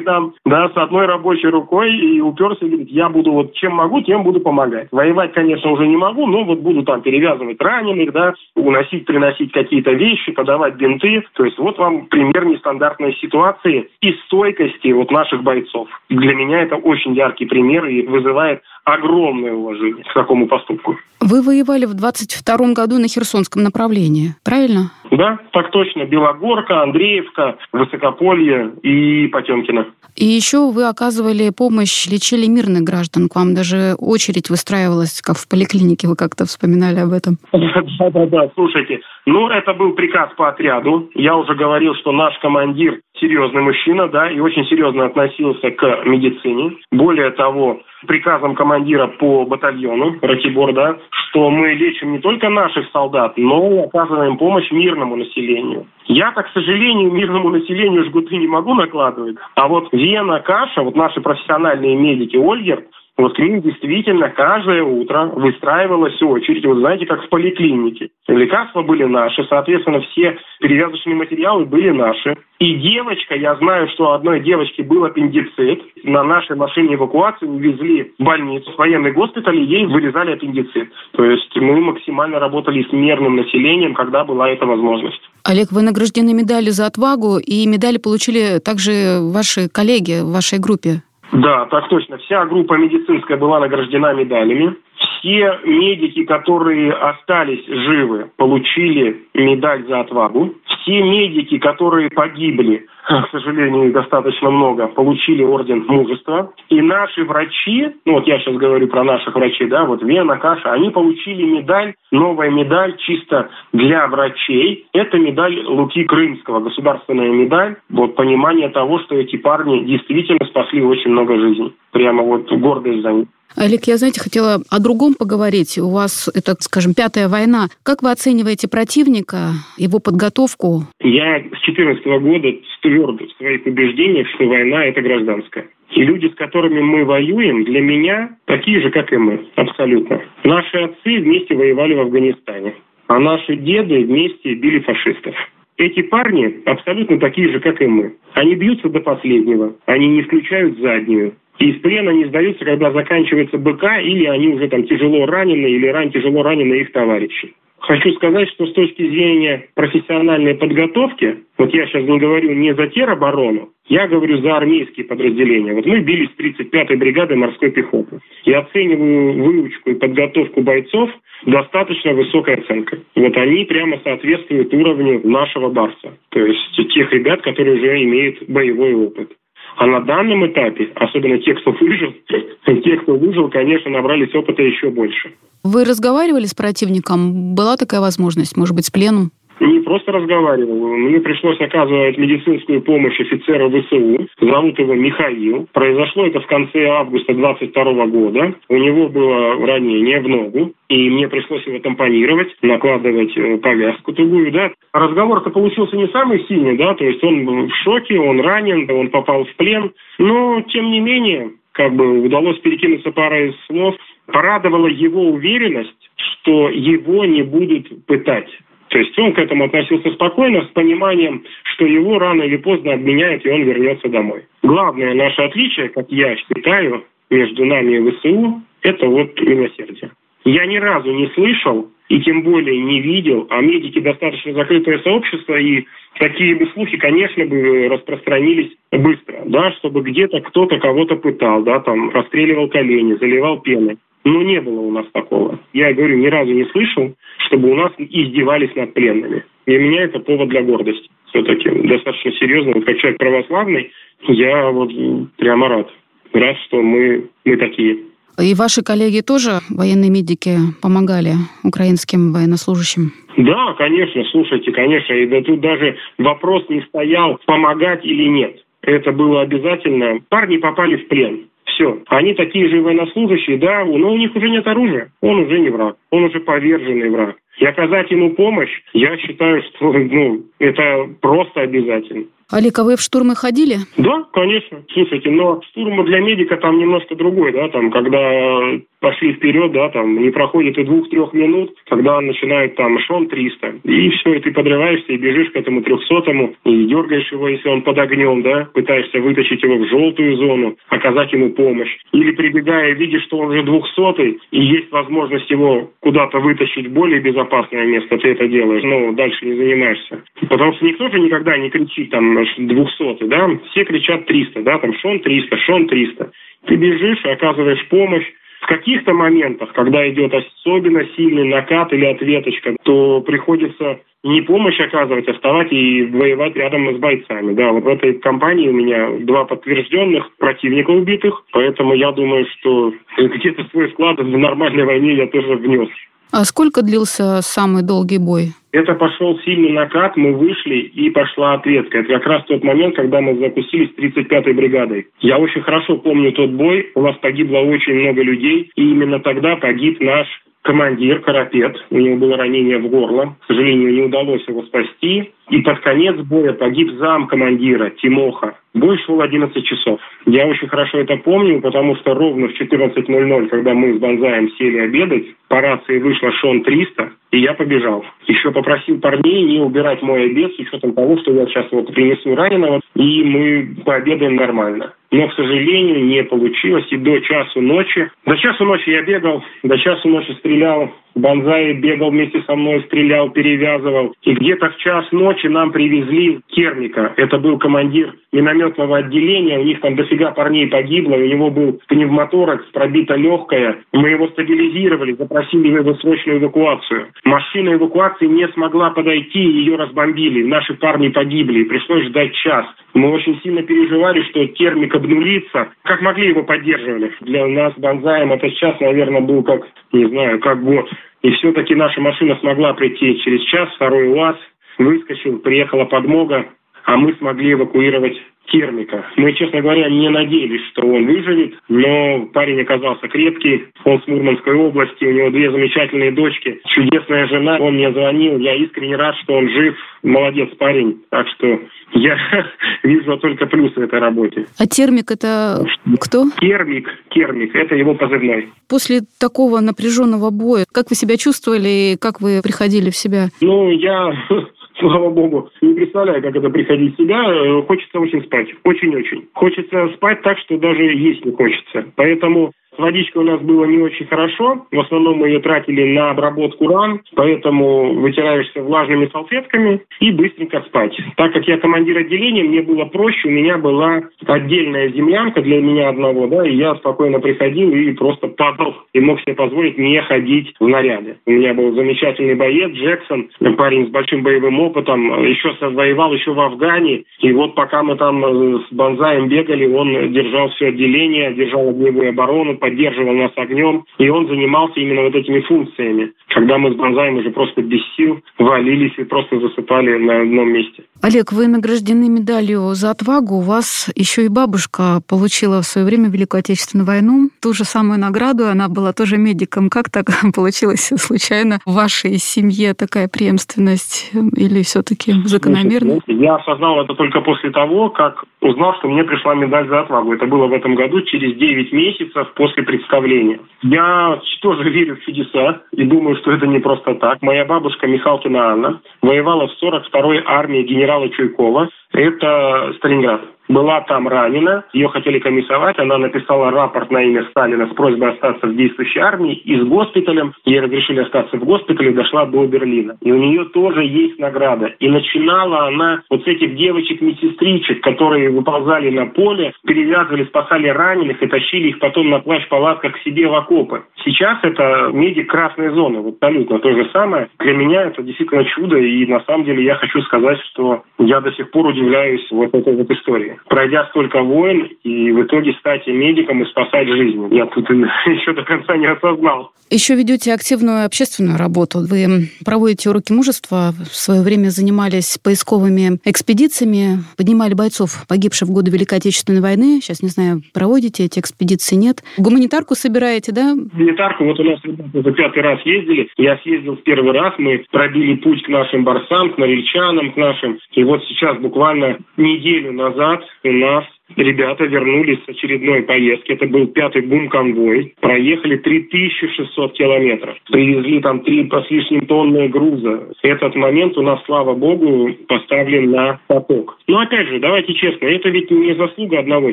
там, 0.00 0.34
да, 0.44 0.68
с 0.68 0.76
одной 0.76 1.06
рабочей 1.06 1.46
рукой, 1.46 1.94
и 1.96 2.20
уперся 2.20 2.66
и 2.66 2.68
говорит, 2.68 2.90
я 2.90 3.08
буду 3.08 3.30
вот 3.30 3.54
чем 3.54 3.74
могу, 3.74 4.00
тем 4.02 4.24
буду 4.24 4.40
помогать. 4.40 4.88
Воевать, 4.90 5.32
конечно, 5.32 5.70
уже 5.70 5.86
не 5.86 5.96
могу, 5.96 6.26
но 6.26 6.42
вот 6.42 6.58
буду 6.58 6.82
там 6.82 7.02
перевязывать 7.02 7.60
раненых, 7.60 8.12
да, 8.12 8.34
уносить, 8.56 9.04
приносить 9.04 9.52
какие-то 9.52 9.92
вещи, 9.92 10.32
подавать 10.32 10.74
бинты. 10.74 11.22
То 11.34 11.44
есть 11.44 11.58
вот 11.58 11.78
вам 11.78 12.06
пример 12.06 12.46
нестандартной 12.46 13.14
ситуации 13.14 13.88
и 14.00 14.12
стойкости 14.26 14.88
вот 15.04 15.10
наших 15.10 15.42
бойцов. 15.42 15.88
Для 16.08 16.34
меня 16.34 16.62
это 16.62 16.76
очень 16.76 17.14
яркий 17.14 17.46
пример 17.46 17.84
и 17.86 18.06
вызывает 18.06 18.62
огромное 18.84 19.52
уважение 19.52 20.04
к 20.04 20.14
такому 20.14 20.46
поступку. 20.46 20.96
Вы 21.20 21.42
воевали 21.42 21.86
в 21.86 21.94
22 21.94 22.74
году 22.74 22.98
на 22.98 23.08
Херсонском 23.08 23.62
направлении, 23.62 24.34
правильно? 24.44 24.90
Да, 25.10 25.38
так 25.52 25.70
точно. 25.70 26.04
Белогорка, 26.04 26.82
Андреевка, 26.82 27.56
Высокополье 27.72 28.72
и 28.82 29.28
Потемкино. 29.28 29.86
И 30.16 30.26
еще 30.26 30.70
вы 30.70 30.84
оказывали 30.84 31.50
помощь, 31.50 32.06
лечили 32.06 32.46
мирных 32.46 32.82
граждан. 32.82 33.28
К 33.28 33.36
вам 33.36 33.54
даже 33.54 33.94
очередь 33.98 34.50
выстраивалась, 34.50 35.22
как 35.22 35.36
в 35.36 35.48
поликлинике, 35.48 36.06
вы 36.06 36.14
как-то 36.14 36.44
вспоминали 36.44 37.00
об 37.00 37.12
этом. 37.12 37.38
Да-да-да, 37.52 38.50
слушайте, 38.54 39.00
ну, 39.26 39.48
это 39.48 39.72
был 39.72 39.92
приказ 39.92 40.30
по 40.36 40.48
отряду. 40.48 41.10
Я 41.14 41.36
уже 41.36 41.54
говорил, 41.54 41.94
что 41.94 42.12
наш 42.12 42.38
командир 42.38 43.00
серьезный 43.18 43.62
мужчина, 43.62 44.08
да, 44.08 44.30
и 44.30 44.38
очень 44.38 44.66
серьезно 44.66 45.06
относился 45.06 45.70
к 45.70 46.04
медицине. 46.04 46.76
Более 46.92 47.30
того, 47.30 47.80
приказом 48.06 48.54
командира 48.54 49.06
по 49.06 49.44
батальону 49.44 50.16
Ратибор, 50.20 50.72
да, 50.72 50.96
что 51.10 51.50
мы 51.50 51.74
лечим 51.74 52.12
не 52.12 52.18
только 52.18 52.48
наших 52.48 52.88
солдат, 52.90 53.34
но 53.36 53.72
и 53.72 53.78
оказываем 53.78 54.36
помощь 54.36 54.70
мирному 54.70 55.16
населению. 55.16 55.86
Я-то, 56.06 56.42
к 56.42 56.50
сожалению, 56.50 57.10
мирному 57.10 57.50
населению 57.50 58.04
жгуты 58.04 58.36
не 58.36 58.46
могу 58.46 58.74
накладывать. 58.74 59.36
А 59.54 59.68
вот 59.68 59.88
Вена 59.92 60.40
Каша, 60.40 60.82
вот 60.82 60.94
наши 60.94 61.20
профессиональные 61.20 61.96
медики 61.96 62.36
Ольгер, 62.36 62.84
вот 63.16 63.36
к 63.36 63.38
ним 63.38 63.62
действительно 63.62 64.28
каждое 64.30 64.82
утро 64.82 65.26
выстраивалась 65.26 66.20
очередь, 66.20 66.66
вот 66.66 66.78
знаете, 66.78 67.06
как 67.06 67.24
в 67.24 67.28
поликлинике. 67.28 68.10
Лекарства 68.26 68.82
были 68.82 69.04
наши, 69.04 69.44
соответственно, 69.48 70.00
все 70.00 70.36
перевязочные 70.60 71.14
материалы 71.14 71.64
были 71.64 71.90
наши. 71.90 72.36
И 72.58 72.74
девочка, 72.74 73.34
я 73.36 73.54
знаю, 73.56 73.88
что 73.94 74.12
одной 74.12 74.40
девочке 74.40 74.82
был 74.82 75.04
аппендицит. 75.04 75.82
На 76.02 76.24
нашей 76.24 76.56
машине 76.56 76.94
эвакуации 76.94 77.46
увезли 77.46 78.12
в 78.18 78.22
больницу, 78.22 78.72
в 78.72 78.78
военный 78.78 79.12
госпиталь, 79.12 79.56
и 79.56 79.64
ей 79.64 79.86
вырезали 79.86 80.32
аппендицит. 80.32 80.90
То 81.12 81.24
есть 81.24 81.54
мы 81.56 81.80
максимально 81.80 82.40
работали 82.40 82.82
с 82.82 82.92
мирным 82.92 83.36
населением, 83.36 83.94
когда 83.94 84.24
была 84.24 84.48
эта 84.48 84.66
возможность. 84.66 85.20
Олег, 85.44 85.70
вы 85.70 85.82
награждены 85.82 86.32
медалью 86.32 86.72
за 86.72 86.86
отвагу, 86.86 87.38
и 87.38 87.66
медали 87.66 87.98
получили 87.98 88.58
также 88.58 89.20
ваши 89.20 89.68
коллеги 89.68 90.22
в 90.22 90.32
вашей 90.32 90.58
группе. 90.58 91.02
Да, 91.32 91.66
так 91.66 91.88
точно. 91.88 92.18
Вся 92.18 92.44
группа 92.46 92.74
медицинская 92.74 93.36
была 93.36 93.60
награждена 93.60 94.12
медалями. 94.14 94.76
Все 95.24 95.58
медики, 95.64 96.24
которые 96.24 96.92
остались 96.92 97.64
живы, 97.66 98.30
получили 98.36 99.22
медаль 99.32 99.86
за 99.88 100.00
отвагу. 100.00 100.52
Все 100.66 101.02
медики, 101.02 101.56
которые 101.56 102.10
погибли, 102.10 102.84
к 103.08 103.28
сожалению, 103.30 103.90
достаточно 103.90 104.50
много, 104.50 104.86
получили 104.88 105.42
орден 105.42 105.86
мужества. 105.88 106.52
И 106.68 106.78
наши 106.82 107.24
врачи, 107.24 107.88
ну 108.04 108.14
вот 108.14 108.26
я 108.26 108.38
сейчас 108.38 108.54
говорю 108.56 108.86
про 108.88 109.02
наших 109.02 109.34
врачей, 109.34 109.66
да, 109.66 109.86
вот 109.86 110.02
Вена, 110.02 110.36
Каша, 110.36 110.72
они 110.72 110.90
получили 110.90 111.42
медаль, 111.42 111.94
новая 112.12 112.50
медаль 112.50 112.94
чисто 112.98 113.48
для 113.72 114.06
врачей. 114.08 114.86
Это 114.92 115.16
медаль 115.16 115.58
Луки 115.64 116.04
Крымского, 116.04 116.60
государственная 116.60 117.30
медаль. 117.30 117.76
Вот 117.88 118.14
понимание 118.14 118.68
того, 118.68 118.98
что 119.00 119.14
эти 119.14 119.36
парни 119.36 119.84
действительно 119.84 120.44
спасли 120.44 120.82
очень 120.82 121.12
много 121.12 121.38
жизней. 121.38 121.72
Прямо 121.92 122.22
вот 122.22 122.52
гордость 122.52 123.00
за 123.00 123.12
них. 123.12 123.28
Олег, 123.56 123.84
я, 123.84 123.96
знаете, 123.96 124.20
хотела 124.20 124.58
о 124.68 124.80
другом 124.80 125.13
поговорить. 125.18 125.78
У 125.78 125.90
вас, 125.90 126.30
это, 126.34 126.54
скажем, 126.60 126.94
пятая 126.94 127.28
война. 127.28 127.68
Как 127.82 128.02
вы 128.02 128.10
оцениваете 128.10 128.68
противника, 128.68 129.52
его 129.78 129.98
подготовку? 129.98 130.84
Я 131.00 131.38
с 131.38 131.64
2014 131.64 132.04
года 132.22 132.48
тверд 132.84 133.20
в 133.22 133.36
своих 133.38 133.66
убеждениях, 133.66 134.28
что 134.34 134.46
война– 134.46 134.84
это 134.86 135.00
гражданская. 135.00 135.66
И 135.92 136.02
люди, 136.02 136.28
с 136.28 136.34
которыми 136.34 136.80
мы 136.80 137.04
воюем, 137.04 137.64
для 137.64 137.80
меня 137.80 138.36
такие 138.44 138.80
же, 138.82 138.90
как 138.90 139.12
и 139.12 139.16
мы, 139.16 139.40
абсолютно. 139.56 140.20
Наши 140.44 140.76
отцы 140.76 141.20
вместе 141.20 141.54
воевали 141.54 141.94
в 141.94 142.00
Афганистане, 142.00 142.74
а 143.06 143.18
наши 143.18 143.56
деды 143.56 144.04
вместе 144.04 144.54
били 144.54 144.80
фашистов. 144.80 145.34
Эти 145.76 146.02
парни 146.02 146.62
абсолютно 146.66 147.18
такие 147.18 147.50
же, 147.50 147.60
как 147.60 147.80
и 147.80 147.86
мы. 147.86 148.14
Они 148.34 148.54
бьются 148.54 148.88
до 148.88 149.00
последнего, 149.00 149.74
они 149.86 150.08
не 150.08 150.22
включают 150.22 150.78
заднюю. 150.78 151.34
И 151.58 151.70
из 151.70 151.80
плена 151.80 152.10
не 152.10 152.24
сдаются, 152.26 152.64
когда 152.64 152.90
заканчивается 152.90 153.58
БК, 153.58 154.00
или 154.00 154.24
они 154.26 154.48
уже 154.48 154.68
там 154.68 154.84
тяжело 154.84 155.26
ранены, 155.26 155.66
или 155.66 155.86
ран 155.88 156.10
тяжело 156.10 156.42
ранены 156.42 156.74
их 156.74 156.92
товарищи. 156.92 157.52
Хочу 157.86 158.12
сказать, 158.12 158.48
что 158.50 158.66
с 158.66 158.72
точки 158.72 159.06
зрения 159.06 159.66
профессиональной 159.74 160.54
подготовки, 160.54 161.40
вот 161.58 161.72
я 161.74 161.86
сейчас 161.86 162.04
не 162.04 162.18
говорю 162.18 162.54
не 162.54 162.74
за 162.74 162.86
тероборону, 162.86 163.68
я 163.88 164.08
говорю 164.08 164.38
за 164.38 164.56
армейские 164.56 165.04
подразделения. 165.04 165.74
Вот 165.74 165.84
мы 165.84 166.00
бились 166.00 166.30
с 166.30 166.40
35-й 166.40 166.96
бригадой 166.96 167.36
морской 167.36 167.70
пехоты. 167.70 168.20
Я 168.44 168.60
оцениваю 168.60 169.34
выучку 169.34 169.90
и 169.90 169.94
подготовку 169.94 170.62
бойцов 170.62 171.10
достаточно 171.44 172.14
высокой 172.14 172.54
оценкой. 172.54 173.00
Вот 173.16 173.36
они 173.36 173.66
прямо 173.66 174.00
соответствуют 174.02 174.72
уровню 174.72 175.20
нашего 175.22 175.68
Барса. 175.68 176.16
То 176.30 176.40
есть 176.40 176.90
тех 176.94 177.12
ребят, 177.12 177.42
которые 177.42 177.76
уже 177.76 178.02
имеют 178.02 178.48
боевой 178.48 178.94
опыт. 178.94 179.30
А 179.76 179.86
на 179.86 180.00
данном 180.00 180.46
этапе, 180.46 180.90
особенно 180.94 181.38
те, 181.38 181.54
кто 181.54 181.72
выжил, 181.72 182.14
те, 182.66 182.96
кто 182.98 183.16
выжил, 183.16 183.50
конечно, 183.50 183.90
набрались 183.90 184.34
опыта 184.34 184.62
еще 184.62 184.90
больше. 184.90 185.32
Вы 185.62 185.84
разговаривали 185.84 186.44
с 186.44 186.54
противником? 186.54 187.54
Была 187.54 187.76
такая 187.76 188.00
возможность, 188.00 188.56
может 188.56 188.76
быть, 188.76 188.86
с 188.86 188.90
пленом? 188.90 189.30
Не 189.60 189.80
просто 189.80 190.12
разговаривал. 190.12 190.96
Мне 190.96 191.20
пришлось 191.20 191.60
оказывать 191.60 192.18
медицинскую 192.18 192.82
помощь 192.82 193.18
офицеру 193.20 193.70
ВСУ. 193.70 194.28
Зовут 194.40 194.78
его 194.78 194.94
Михаил. 194.94 195.68
Произошло 195.72 196.26
это 196.26 196.40
в 196.40 196.46
конце 196.46 196.86
августа 196.86 197.34
22 197.34 198.06
года. 198.06 198.54
У 198.68 198.76
него 198.76 199.08
было 199.08 199.66
ранение 199.66 200.20
в 200.20 200.28
ногу. 200.28 200.72
И 200.88 201.10
мне 201.10 201.28
пришлось 201.28 201.66
его 201.66 201.78
тампонировать, 201.78 202.54
накладывать 202.62 203.36
э, 203.36 203.58
повязку 203.58 204.12
тугую, 204.12 204.52
да. 204.52 204.72
Разговор-то 204.92 205.50
получился 205.50 205.96
не 205.96 206.08
самый 206.08 206.44
сильный, 206.46 206.76
да, 206.76 206.94
то 206.94 207.04
есть 207.04 207.22
он 207.24 207.66
в 207.66 207.74
шоке, 207.82 208.18
он 208.18 208.40
ранен, 208.40 208.88
он 208.90 209.08
попал 209.08 209.44
в 209.44 209.54
плен. 209.56 209.92
Но, 210.18 210.62
тем 210.68 210.90
не 210.90 211.00
менее, 211.00 211.52
как 211.72 211.94
бы 211.94 212.22
удалось 212.22 212.58
перекинуться 212.60 213.10
парой 213.10 213.54
слов. 213.66 213.96
Порадовала 214.26 214.86
его 214.86 215.28
уверенность, 215.30 216.10
что 216.16 216.70
его 216.70 217.24
не 217.24 217.42
будут 217.42 218.06
пытать. 218.06 218.48
То 218.94 219.00
есть 219.00 219.18
он 219.18 219.32
к 219.32 219.40
этому 219.40 219.64
относился 219.64 220.12
спокойно, 220.12 220.62
с 220.62 220.68
пониманием, 220.68 221.42
что 221.64 221.84
его 221.84 222.16
рано 222.20 222.44
или 222.44 222.56
поздно 222.58 222.92
обменяют, 222.92 223.44
и 223.44 223.50
он 223.50 223.64
вернется 223.64 224.08
домой. 224.08 224.44
Главное 224.62 225.14
наше 225.14 225.42
отличие, 225.42 225.88
как 225.88 226.06
я 226.10 226.36
считаю, 226.36 227.02
между 227.28 227.64
нами 227.64 227.96
и 227.96 228.10
ВСУ, 228.12 228.62
это 228.82 229.08
вот 229.08 229.40
милосердие. 229.40 230.12
Я 230.44 230.66
ни 230.66 230.76
разу 230.76 231.12
не 231.12 231.26
слышал 231.34 231.90
и 232.08 232.20
тем 232.20 232.42
более 232.42 232.78
не 232.78 233.00
видел, 233.00 233.48
а 233.50 233.60
медики 233.62 233.98
достаточно 233.98 234.52
закрытое 234.52 235.00
сообщество, 235.00 235.58
и 235.58 235.86
такие 236.20 236.54
бы 236.54 236.68
слухи, 236.74 236.96
конечно, 236.96 237.46
бы 237.46 237.88
распространились 237.88 238.70
быстро, 238.92 239.42
да, 239.46 239.72
чтобы 239.72 240.02
где-то 240.02 240.40
кто-то 240.40 240.78
кого-то 240.78 241.16
пытал, 241.16 241.64
да, 241.64 241.80
там, 241.80 242.10
расстреливал 242.10 242.68
колени, 242.68 243.14
заливал 243.14 243.58
пеной. 243.58 243.96
Но 244.24 244.42
не 244.42 244.60
было 244.60 244.80
у 244.80 244.90
нас 244.90 245.06
такого. 245.12 245.58
Я 245.72 245.92
говорю, 245.92 246.16
ни 246.16 246.26
разу 246.26 246.52
не 246.52 246.64
слышал, 246.66 247.14
чтобы 247.46 247.70
у 247.70 247.74
нас 247.74 247.92
издевались 247.98 248.74
над 248.74 248.94
пленными. 248.94 249.44
Для 249.66 249.78
меня 249.78 250.04
это 250.04 250.18
повод 250.18 250.48
для 250.48 250.62
гордости. 250.62 251.08
Все-таки 251.28 251.68
достаточно 251.88 252.32
серьезно. 252.32 252.72
Вот 252.74 252.84
как 252.84 252.96
человек 252.98 253.18
православный, 253.18 253.90
я 254.28 254.70
вот 254.70 254.90
прямо 255.36 255.68
рад. 255.68 255.90
Рад, 256.32 256.56
что 256.66 256.80
мы, 256.82 257.28
мы 257.44 257.56
такие. 257.56 257.98
И 258.40 258.54
ваши 258.54 258.82
коллеги 258.82 259.20
тоже, 259.20 259.60
военные 259.70 260.10
медики, 260.10 260.56
помогали 260.82 261.34
украинским 261.62 262.32
военнослужащим? 262.32 263.12
Да, 263.36 263.74
конечно, 263.74 264.24
слушайте, 264.32 264.72
конечно. 264.72 265.12
И 265.12 265.26
да 265.26 265.40
тут 265.42 265.60
даже 265.60 265.96
вопрос 266.18 266.64
не 266.68 266.80
стоял, 266.82 267.38
помогать 267.46 268.04
или 268.04 268.28
нет. 268.28 268.64
это 268.82 269.12
было 269.12 269.42
обязательно. 269.42 270.20
Парни 270.28 270.56
попали 270.56 270.96
в 270.96 271.08
плен. 271.08 271.46
Все. 271.74 271.98
Они 272.06 272.34
такие 272.34 272.68
же 272.68 272.80
военнослужащие, 272.80 273.58
да, 273.58 273.84
но 273.84 274.12
у 274.12 274.16
них 274.16 274.34
уже 274.34 274.48
нет 274.48 274.66
оружия. 274.66 275.10
Он 275.20 275.40
уже 275.40 275.58
не 275.58 275.70
враг. 275.70 275.96
Он 276.10 276.24
уже 276.24 276.40
поверженный 276.40 277.10
враг. 277.10 277.36
И 277.58 277.64
оказать 277.64 278.10
ему 278.10 278.30
помощь, 278.30 278.70
я 278.92 279.16
считаю, 279.18 279.62
что 279.62 279.92
ну, 279.92 280.44
это 280.58 281.08
просто 281.20 281.62
обязательно. 281.62 282.26
Олег, 282.50 282.78
а 282.78 282.84
вы 282.84 282.96
в 282.96 283.00
штурмы 283.00 283.34
ходили? 283.34 283.76
Да, 283.96 284.24
конечно. 284.32 284.82
Слушайте, 284.92 285.30
но 285.30 285.60
штурм 285.70 286.04
для 286.04 286.20
медика 286.20 286.56
там 286.56 286.78
немножко 286.78 287.14
другой, 287.14 287.52
да, 287.52 287.68
там, 287.68 287.90
когда 287.90 288.78
пошли 289.00 289.34
вперед, 289.34 289.72
да, 289.72 289.90
там, 289.90 290.18
не 290.18 290.30
проходит 290.30 290.78
и 290.78 290.84
двух-трех 290.84 291.34
минут, 291.34 291.74
когда 291.88 292.20
начинает 292.22 292.74
там 292.76 292.98
шон 293.00 293.28
300, 293.28 293.80
и 293.84 294.08
все, 294.10 294.34
и 294.34 294.40
ты 294.40 294.50
подрываешься 294.50 295.12
и 295.12 295.18
бежишь 295.18 295.50
к 295.50 295.56
этому 295.56 295.82
трехсотому, 295.82 296.54
и 296.64 296.84
дергаешь 296.86 297.30
его, 297.30 297.48
если 297.48 297.68
он 297.68 297.82
под 297.82 297.98
огнем, 297.98 298.42
да, 298.42 298.68
пытаешься 298.72 299.20
вытащить 299.20 299.62
его 299.62 299.76
в 299.76 299.88
желтую 299.88 300.36
зону, 300.36 300.76
оказать 300.88 301.32
ему 301.34 301.50
помощь. 301.50 301.94
Или 302.12 302.32
прибегая, 302.32 302.94
видишь, 302.94 303.24
что 303.24 303.38
он 303.38 303.50
уже 303.50 303.62
двухсотый, 303.62 304.38
и 304.50 304.64
есть 304.64 304.90
возможность 304.90 305.50
его 305.50 305.90
куда-то 306.00 306.38
вытащить 306.38 306.86
в 306.86 306.92
более 306.92 307.20
безопасное 307.20 307.84
место, 307.84 308.16
ты 308.16 308.28
это 308.28 308.48
делаешь, 308.48 308.84
но 308.84 309.12
дальше 309.12 309.44
не 309.44 309.54
занимаешься. 309.54 310.22
Потому 310.48 310.72
что 310.74 310.86
никто 310.86 311.08
же 311.10 311.20
никогда 311.20 311.58
не 311.58 311.68
кричит 311.68 312.10
там 312.10 312.33
200, 312.56 313.24
да, 313.24 313.50
все 313.70 313.84
кричат 313.84 314.26
300, 314.26 314.62
да, 314.62 314.78
там 314.78 314.94
шон 314.98 315.20
300, 315.20 315.56
шон 315.58 315.86
300. 315.86 316.32
Ты 316.66 316.76
бежишь, 316.76 317.24
оказываешь 317.24 317.86
помощь, 317.88 318.26
в 318.64 318.66
каких-то 318.66 319.12
моментах, 319.12 319.72
когда 319.74 320.08
идет 320.08 320.32
особенно 320.32 321.04
сильный 321.16 321.44
накат 321.44 321.92
или 321.92 322.06
ответочка, 322.06 322.74
то 322.82 323.20
приходится 323.20 324.00
не 324.22 324.40
помощь 324.40 324.80
оказывать, 324.80 325.28
а 325.28 325.34
вставать 325.34 325.70
и 325.70 326.02
воевать 326.04 326.56
рядом 326.56 326.96
с 326.96 326.98
бойцами. 326.98 327.52
Да, 327.52 327.72
вот 327.72 327.84
в 327.84 327.88
этой 327.88 328.14
компании 328.14 328.68
у 328.68 328.72
меня 328.72 329.10
два 329.20 329.44
подтвержденных 329.44 330.34
противника 330.38 330.92
убитых, 330.92 331.44
поэтому 331.52 331.92
я 331.92 332.10
думаю, 332.12 332.46
что 332.58 332.94
где-то 333.18 333.64
свой 333.64 333.88
вклад 333.88 334.18
в 334.18 334.38
нормальной 334.38 334.84
войне 334.84 335.14
я 335.14 335.26
тоже 335.26 335.56
внес. 335.56 335.90
А 336.36 336.42
сколько 336.44 336.82
длился 336.82 337.42
самый 337.42 337.84
долгий 337.84 338.18
бой? 338.18 338.54
Это 338.72 338.94
пошел 338.94 339.38
сильный 339.44 339.70
накат, 339.70 340.16
мы 340.16 340.32
вышли 340.32 340.78
и 340.78 341.08
пошла 341.10 341.54
ответка. 341.54 341.98
Это 341.98 342.14
как 342.14 342.26
раз 342.26 342.44
тот 342.46 342.64
момент, 342.64 342.96
когда 342.96 343.20
мы 343.20 343.38
закусились 343.38 343.90
35-й 343.96 344.52
бригадой. 344.52 345.06
Я 345.20 345.38
очень 345.38 345.62
хорошо 345.62 345.96
помню 345.98 346.32
тот 346.32 346.50
бой, 346.50 346.90
у 346.96 347.02
нас 347.02 347.16
погибло 347.18 347.58
очень 347.58 347.94
много 347.94 348.20
людей, 348.22 348.68
и 348.74 348.82
именно 348.82 349.20
тогда 349.20 349.54
погиб 349.54 350.00
наш 350.00 350.26
командир 350.62 351.20
Карапет. 351.20 351.76
У 351.90 351.98
него 352.00 352.16
было 352.16 352.36
ранение 352.36 352.78
в 352.78 352.88
горло. 352.88 353.36
К 353.44 353.46
сожалению, 353.46 353.94
не 353.94 354.02
удалось 354.02 354.42
его 354.48 354.64
спасти. 354.64 355.30
И 355.50 355.58
под 355.58 355.78
конец 355.80 356.16
боя 356.16 356.52
погиб 356.54 356.90
зам 356.98 357.28
командира 357.28 357.90
Тимоха. 357.90 358.56
Бой 358.74 358.98
шел 359.06 359.20
11 359.20 359.64
часов. 359.64 360.00
Я 360.26 360.46
очень 360.46 360.66
хорошо 360.66 360.98
это 360.98 361.16
помню, 361.18 361.60
потому 361.60 361.94
что 361.96 362.12
ровно 362.12 362.48
в 362.48 362.60
14.00, 362.60 363.48
когда 363.48 363.72
мы 363.72 363.94
с 363.94 364.00
Бонзаем 364.00 364.50
сели 364.58 364.78
обедать, 364.78 365.26
по 365.46 365.60
рации 365.60 366.00
вышла 366.00 366.32
Шон 366.32 366.64
300, 366.64 367.12
и 367.30 367.38
я 367.38 367.54
побежал. 367.54 368.04
Еще 368.26 368.50
попросил 368.50 368.98
парней 368.98 369.44
не 369.44 369.60
убирать 369.60 370.02
мой 370.02 370.24
обед 370.24 370.54
с 370.54 370.58
учетом 370.58 370.92
того, 370.92 371.16
что 371.18 371.32
я 371.32 371.46
сейчас 371.46 371.66
вот 371.70 371.94
принесу 371.94 372.34
раненого, 372.34 372.80
и 372.96 373.22
мы 373.22 373.76
пообедаем 373.84 374.34
нормально. 374.34 374.92
Но, 375.12 375.28
к 375.28 375.34
сожалению, 375.34 376.04
не 376.06 376.24
получилось. 376.24 376.86
И 376.90 376.96
до 376.96 377.20
часу 377.20 377.60
ночи, 377.60 378.10
до 378.26 378.36
часу 378.36 378.64
ночи 378.64 378.90
я 378.90 379.02
бегал, 379.02 379.44
до 379.62 379.78
часу 379.78 380.08
ночи 380.08 380.32
стрелял 380.40 380.90
Бонзай 381.14 381.74
бегал 381.74 382.10
вместе 382.10 382.42
со 382.42 382.56
мной, 382.56 382.82
стрелял, 382.86 383.30
перевязывал. 383.30 384.14
И 384.22 384.32
где-то 384.32 384.70
в 384.70 384.76
час 384.78 385.06
ночи 385.12 385.46
нам 385.46 385.70
привезли 385.72 386.40
Кермика. 386.48 387.12
Это 387.16 387.38
был 387.38 387.58
командир 387.58 388.14
минометного 388.32 388.98
отделения. 388.98 389.58
У 389.58 389.64
них 389.64 389.80
там 389.80 389.94
дофига 389.94 390.32
парней 390.32 390.66
погибло. 390.66 391.14
У 391.14 391.26
него 391.26 391.50
был 391.50 391.80
пневмоторакс, 391.88 392.64
пробита 392.72 393.14
легкая. 393.14 393.78
Мы 393.92 394.10
его 394.10 394.28
стабилизировали, 394.28 395.12
запросили 395.12 395.68
его 395.68 395.94
срочную 395.94 396.40
эвакуацию. 396.40 397.08
Машина 397.24 397.74
эвакуации 397.74 398.26
не 398.26 398.48
смогла 398.48 398.90
подойти, 398.90 399.40
ее 399.40 399.76
разбомбили. 399.76 400.44
Наши 400.44 400.74
парни 400.74 401.08
погибли. 401.08 401.64
Пришлось 401.64 402.06
ждать 402.06 402.34
час. 402.34 402.66
Мы 402.94 403.10
очень 403.10 403.40
сильно 403.42 403.62
переживали, 403.62 404.22
что 404.22 404.46
термик 404.46 404.94
обнулится. 404.94 405.68
Как 405.82 406.00
могли 406.00 406.28
его 406.28 406.42
поддерживали. 406.44 407.12
Для 407.20 407.46
нас 407.46 407.72
Бонзаем 407.76 408.32
это 408.32 408.48
сейчас, 408.50 408.78
наверное, 408.80 409.20
был 409.20 409.42
как, 409.42 409.66
не 409.92 410.06
знаю, 410.06 410.38
как 410.40 410.62
год. 410.62 410.88
И 411.24 411.30
все-таки 411.30 411.74
наша 411.74 412.02
машина 412.02 412.36
смогла 412.40 412.74
прийти 412.74 413.18
через 413.20 413.42
час, 413.44 413.70
второй 413.74 414.08
УАЗ 414.08 414.36
выскочил, 414.76 415.38
приехала 415.38 415.86
подмога, 415.86 416.50
а 416.84 416.98
мы 416.98 417.14
смогли 417.14 417.54
эвакуировать 417.54 418.20
термика. 418.46 419.06
Мы, 419.16 419.32
честно 419.34 419.60
говоря, 419.60 419.88
не 419.88 420.08
надеялись, 420.08 420.64
что 420.72 420.82
он 420.82 421.06
выживет, 421.06 421.54
но 421.68 422.26
парень 422.32 422.60
оказался 422.60 423.08
крепкий. 423.08 423.66
Он 423.84 424.00
с 424.02 424.06
Мурманской 424.06 424.54
области, 424.54 425.04
у 425.04 425.12
него 425.12 425.30
две 425.30 425.50
замечательные 425.50 426.12
дочки, 426.12 426.60
чудесная 426.66 427.26
жена. 427.26 427.58
Он 427.58 427.74
мне 427.74 427.92
звонил, 427.92 428.38
я 428.38 428.54
искренне 428.54 428.96
рад, 428.96 429.14
что 429.22 429.34
он 429.34 429.48
жив. 429.48 429.74
Молодец 430.02 430.50
парень. 430.58 431.02
Так 431.10 431.26
что 431.28 431.60
я 431.94 432.16
вижу 432.82 433.16
только 433.18 433.46
плюсы 433.46 433.80
этой 433.80 433.98
работе. 433.98 434.46
А 434.58 434.66
термик 434.66 435.10
это 435.10 435.64
кто? 436.00 436.24
Термик, 436.40 436.88
термик, 437.10 437.54
это 437.54 437.74
его 437.74 437.94
позывной. 437.94 438.48
После 438.68 439.00
такого 439.18 439.60
напряженного 439.60 440.30
боя, 440.30 440.64
как 440.72 440.90
вы 440.90 440.96
себя 440.96 441.16
чувствовали 441.16 441.92
и 441.92 441.96
как 442.00 442.20
вы 442.20 442.40
приходили 442.42 442.90
в 442.90 442.96
себя? 442.96 443.28
Ну, 443.40 443.70
я 443.70 444.12
слава 444.78 445.10
богу, 445.10 445.50
не 445.60 445.74
представляю, 445.74 446.22
как 446.22 446.36
это 446.36 446.50
приходить 446.50 446.94
в 446.94 447.02
себя. 447.02 447.22
Э, 447.24 447.62
хочется 447.62 448.00
очень 448.00 448.22
спать. 448.24 448.48
Очень-очень. 448.64 449.28
Хочется 449.34 449.88
спать 449.96 450.22
так, 450.22 450.38
что 450.38 450.58
даже 450.58 450.82
есть 450.82 451.24
не 451.24 451.32
хочется. 451.32 451.84
Поэтому 451.96 452.52
с 452.74 452.78
водичкой 452.78 453.22
у 453.22 453.26
нас 453.26 453.40
было 453.40 453.64
не 453.64 453.78
очень 453.78 454.06
хорошо. 454.06 454.66
В 454.70 454.80
основном 454.80 455.18
мы 455.18 455.28
ее 455.28 455.40
тратили 455.40 455.94
на 455.94 456.10
обработку 456.10 456.66
ран, 456.68 457.00
поэтому 457.14 457.94
вытираешься 457.94 458.62
влажными 458.62 459.08
салфетками 459.12 459.80
и 460.00 460.10
быстренько 460.10 460.60
спать. 460.62 460.96
Так 461.16 461.32
как 461.32 461.46
я 461.46 461.58
командир 461.58 461.98
отделения, 461.98 462.44
мне 462.44 462.62
было 462.62 462.84
проще, 462.86 463.28
у 463.28 463.30
меня 463.30 463.58
была 463.58 464.02
отдельная 464.26 464.88
землянка 464.88 465.42
для 465.42 465.60
меня 465.60 465.88
одного, 465.90 466.26
да, 466.26 466.46
и 466.46 466.56
я 466.56 466.74
спокойно 466.76 467.20
приходил 467.20 467.70
и 467.70 467.92
просто 467.92 468.28
падал 468.28 468.74
и 468.92 469.00
мог 469.00 469.20
себе 469.20 469.34
позволить 469.34 469.78
не 469.78 470.00
ходить 470.02 470.54
в 470.58 470.66
наряды. 470.66 471.16
У 471.26 471.30
меня 471.30 471.54
был 471.54 471.74
замечательный 471.74 472.34
боец 472.34 472.72
Джексон, 472.72 473.28
парень 473.56 473.86
с 473.86 473.90
большим 473.90 474.22
боевым 474.22 474.60
опытом, 474.60 475.24
еще 475.24 475.54
воевал 475.60 476.12
еще 476.12 476.32
в 476.32 476.40
Афгане, 476.40 477.04
и 477.20 477.32
вот 477.32 477.54
пока 477.54 477.82
мы 477.82 477.96
там 477.96 478.24
э, 478.24 478.58
с 478.68 478.72
Бонзаем 478.72 479.28
бегали, 479.28 479.66
он 479.66 480.12
держал 480.12 480.48
все 480.50 480.68
отделение, 480.68 481.34
держал 481.34 481.68
огневую 481.68 482.10
оборону, 482.10 482.56
поддерживал 482.64 483.12
нас 483.12 483.32
огнем, 483.36 483.84
и 483.98 484.08
он 484.08 484.26
занимался 484.26 484.80
именно 484.80 485.02
вот 485.02 485.14
этими 485.14 485.40
функциями, 485.40 486.12
когда 486.28 486.56
мы 486.56 486.72
с 486.72 486.74
Бонзаем 486.74 487.18
уже 487.18 487.30
просто 487.30 487.60
без 487.60 487.82
сил 487.94 488.22
валились 488.38 488.94
и 488.96 489.04
просто 489.04 489.38
засыпали 489.38 489.98
на 489.98 490.22
одном 490.22 490.50
месте. 490.50 490.84
Олег, 491.04 491.32
вы 491.32 491.48
награждены 491.48 492.08
медалью 492.08 492.72
за 492.72 492.90
отвагу. 492.92 493.34
У 493.36 493.40
вас 493.42 493.92
еще 493.94 494.24
и 494.24 494.28
бабушка 494.30 495.02
получила 495.06 495.60
в 495.60 495.66
свое 495.66 495.86
время 495.86 496.08
Великую 496.08 496.38
Отечественную 496.38 496.86
войну 496.86 497.28
ту 497.42 497.52
же 497.52 497.64
самую 497.64 498.00
награду. 498.00 498.46
Она 498.48 498.70
была 498.70 498.94
тоже 498.94 499.18
медиком. 499.18 499.68
Как 499.68 499.90
так 499.90 500.06
получилось 500.34 500.90
случайно 500.96 501.58
в 501.66 501.74
вашей 501.74 502.16
семье 502.16 502.72
такая 502.72 503.06
преемственность 503.06 504.12
или 504.14 504.62
все-таки 504.62 505.12
закономерно? 505.26 506.00
Я 506.06 506.36
осознал 506.36 506.80
это 506.80 506.94
только 506.94 507.20
после 507.20 507.50
того, 507.50 507.90
как 507.90 508.24
узнал, 508.40 508.74
что 508.78 508.88
мне 508.88 509.04
пришла 509.04 509.34
медаль 509.34 509.68
за 509.68 509.80
отвагу. 509.80 510.14
Это 510.14 510.24
было 510.24 510.46
в 510.46 510.54
этом 510.54 510.74
году, 510.74 511.02
через 511.02 511.36
9 511.36 511.70
месяцев 511.74 512.32
после 512.34 512.62
представления. 512.62 513.40
Я 513.60 514.18
тоже 514.40 514.70
верю 514.70 514.96
в 514.96 515.00
чудеса 515.04 515.62
и 515.72 515.84
думаю, 515.84 516.16
что 516.16 516.32
это 516.32 516.46
не 516.46 516.60
просто 516.60 516.94
так. 516.94 517.20
Моя 517.20 517.44
бабушка 517.44 517.86
Михалкина 517.86 518.52
Анна 518.52 518.80
воевала 519.02 519.48
в 519.48 519.62
42-й 519.62 520.22
армии 520.26 520.62
генерала 520.62 520.93
Чуйкова. 521.10 521.68
Это 521.92 522.72
Сталинград 522.78 523.33
была 523.48 523.80
там 523.82 524.08
ранена, 524.08 524.64
ее 524.72 524.88
хотели 524.88 525.18
комиссовать, 525.18 525.78
она 525.78 525.98
написала 525.98 526.50
рапорт 526.50 526.90
на 526.90 527.02
имя 527.02 527.24
Сталина 527.30 527.66
с 527.66 527.74
просьбой 527.74 528.12
остаться 528.12 528.46
в 528.46 528.56
действующей 528.56 529.00
армии 529.00 529.34
и 529.34 529.58
с 529.58 529.64
госпиталем. 529.64 530.34
Ей 530.44 530.60
разрешили 530.60 531.00
остаться 531.00 531.36
в 531.36 531.44
госпитале, 531.44 531.92
дошла 531.92 532.26
до 532.26 532.46
Берлина. 532.46 532.96
И 533.00 533.12
у 533.12 533.16
нее 533.16 533.44
тоже 533.46 533.84
есть 533.84 534.18
награда. 534.18 534.72
И 534.78 534.88
начинала 534.88 535.66
она 535.66 536.02
вот 536.10 536.24
с 536.24 536.26
этих 536.26 536.56
девочек-медсестричек, 536.56 537.82
которые 537.82 538.30
выползали 538.30 538.90
на 538.90 539.06
поле, 539.06 539.52
перевязывали, 539.66 540.24
спасали 540.24 540.68
раненых 540.68 541.22
и 541.22 541.26
тащили 541.26 541.68
их 541.68 541.78
потом 541.78 542.10
на 542.10 542.20
плащ-палатках 542.20 542.94
к 542.94 543.02
себе 543.02 543.28
в 543.28 543.34
окопы. 543.34 543.84
Сейчас 544.04 544.38
это 544.42 544.90
медик 544.92 545.30
красной 545.30 545.70
зоны, 545.70 546.00
вот 546.00 546.16
абсолютно 546.20 546.58
то 546.58 546.72
же 546.72 546.88
самое. 546.92 547.28
Для 547.38 547.52
меня 547.52 547.82
это 547.82 548.02
действительно 548.02 548.44
чудо, 548.44 548.76
и 548.78 549.06
на 549.06 549.20
самом 549.20 549.44
деле 549.44 549.64
я 549.64 549.76
хочу 549.76 550.00
сказать, 550.02 550.38
что 550.50 550.82
я 550.98 551.20
до 551.20 551.32
сих 551.32 551.50
пор 551.50 551.66
удивляюсь 551.66 552.26
вот 552.30 552.54
этой 552.54 552.76
вот 552.76 552.90
истории. 552.90 553.33
Пройдя 553.48 553.86
столько 553.86 554.22
войн 554.22 554.68
и 554.82 555.12
в 555.12 555.22
итоге 555.22 555.52
стать 555.54 555.86
медиком 555.86 556.42
и 556.42 556.46
спасать 556.46 556.88
жизни. 556.88 557.34
Я 557.34 557.46
тут 557.46 557.68
еще 558.06 558.32
до 558.32 558.42
конца 558.42 558.76
не 558.76 558.86
осознал. 558.86 559.52
Еще 559.70 559.94
ведете 559.94 560.32
активную 560.34 560.84
общественную 560.84 561.38
работу. 561.38 561.78
Вы 561.80 562.28
проводите 562.44 562.90
уроки 562.90 563.12
мужества, 563.12 563.72
в 563.72 563.96
свое 563.96 564.20
время 564.20 564.50
занимались 564.50 565.18
поисковыми 565.18 565.98
экспедициями, 566.04 567.02
поднимали 567.16 567.54
бойцов, 567.54 568.04
погибших 568.06 568.48
в 568.48 568.52
годы 568.52 568.70
Великой 568.70 568.98
Отечественной 568.98 569.40
войны. 569.40 569.80
Сейчас, 569.80 570.02
не 570.02 570.10
знаю, 570.10 570.42
проводите 570.52 571.04
эти 571.04 571.18
экспедиции, 571.18 571.76
нет? 571.76 572.04
Гуманитарку 572.18 572.74
собираете, 572.74 573.32
да? 573.32 573.54
Гуманитарку, 573.56 574.24
вот 574.24 574.38
у 574.38 574.44
нас 574.44 574.60
уже 574.64 575.12
пятый 575.12 575.42
раз 575.42 575.58
ездили. 575.64 576.08
Я 576.18 576.36
съездил 576.38 576.76
в 576.76 576.82
первый 576.82 577.12
раз, 577.12 577.32
мы 577.38 577.64
пробили 577.72 578.16
путь 578.16 578.42
к 578.44 578.48
нашим 578.48 578.84
борцам, 578.84 579.32
к 579.32 579.38
норильчанам, 579.38 580.12
к 580.12 580.16
нашим. 580.16 580.58
И 580.72 580.84
вот 580.84 581.02
сейчас 581.08 581.38
буквально 581.38 581.98
неделю 582.16 582.72
назад 582.72 583.23
нас 583.44 583.84
Ребята 584.16 584.64
вернулись 584.64 585.18
с 585.24 585.28
очередной 585.28 585.82
поездки. 585.82 586.32
Это 586.32 586.46
был 586.46 586.66
пятый 586.68 587.02
бум-конвой. 587.02 587.94
Проехали 588.00 588.56
3600 588.58 589.72
километров. 589.72 590.36
Привезли 590.50 591.00
там 591.00 591.20
три 591.20 591.48
с 591.50 591.70
лишним 591.70 592.06
тонны 592.06 592.48
груза. 592.48 593.08
Этот 593.22 593.54
момент 593.54 593.96
у 593.96 594.02
нас, 594.02 594.20
слава 594.26 594.54
богу, 594.54 595.10
поставлен 595.26 595.90
на 595.90 596.20
поток. 596.26 596.78
Но 596.86 596.98
опять 597.00 597.28
же, 597.28 597.40
давайте 597.40 597.72
честно, 597.74 598.06
это 598.06 598.28
ведь 598.28 598.50
не 598.50 598.74
заслуга 598.74 599.20
одного 599.20 599.52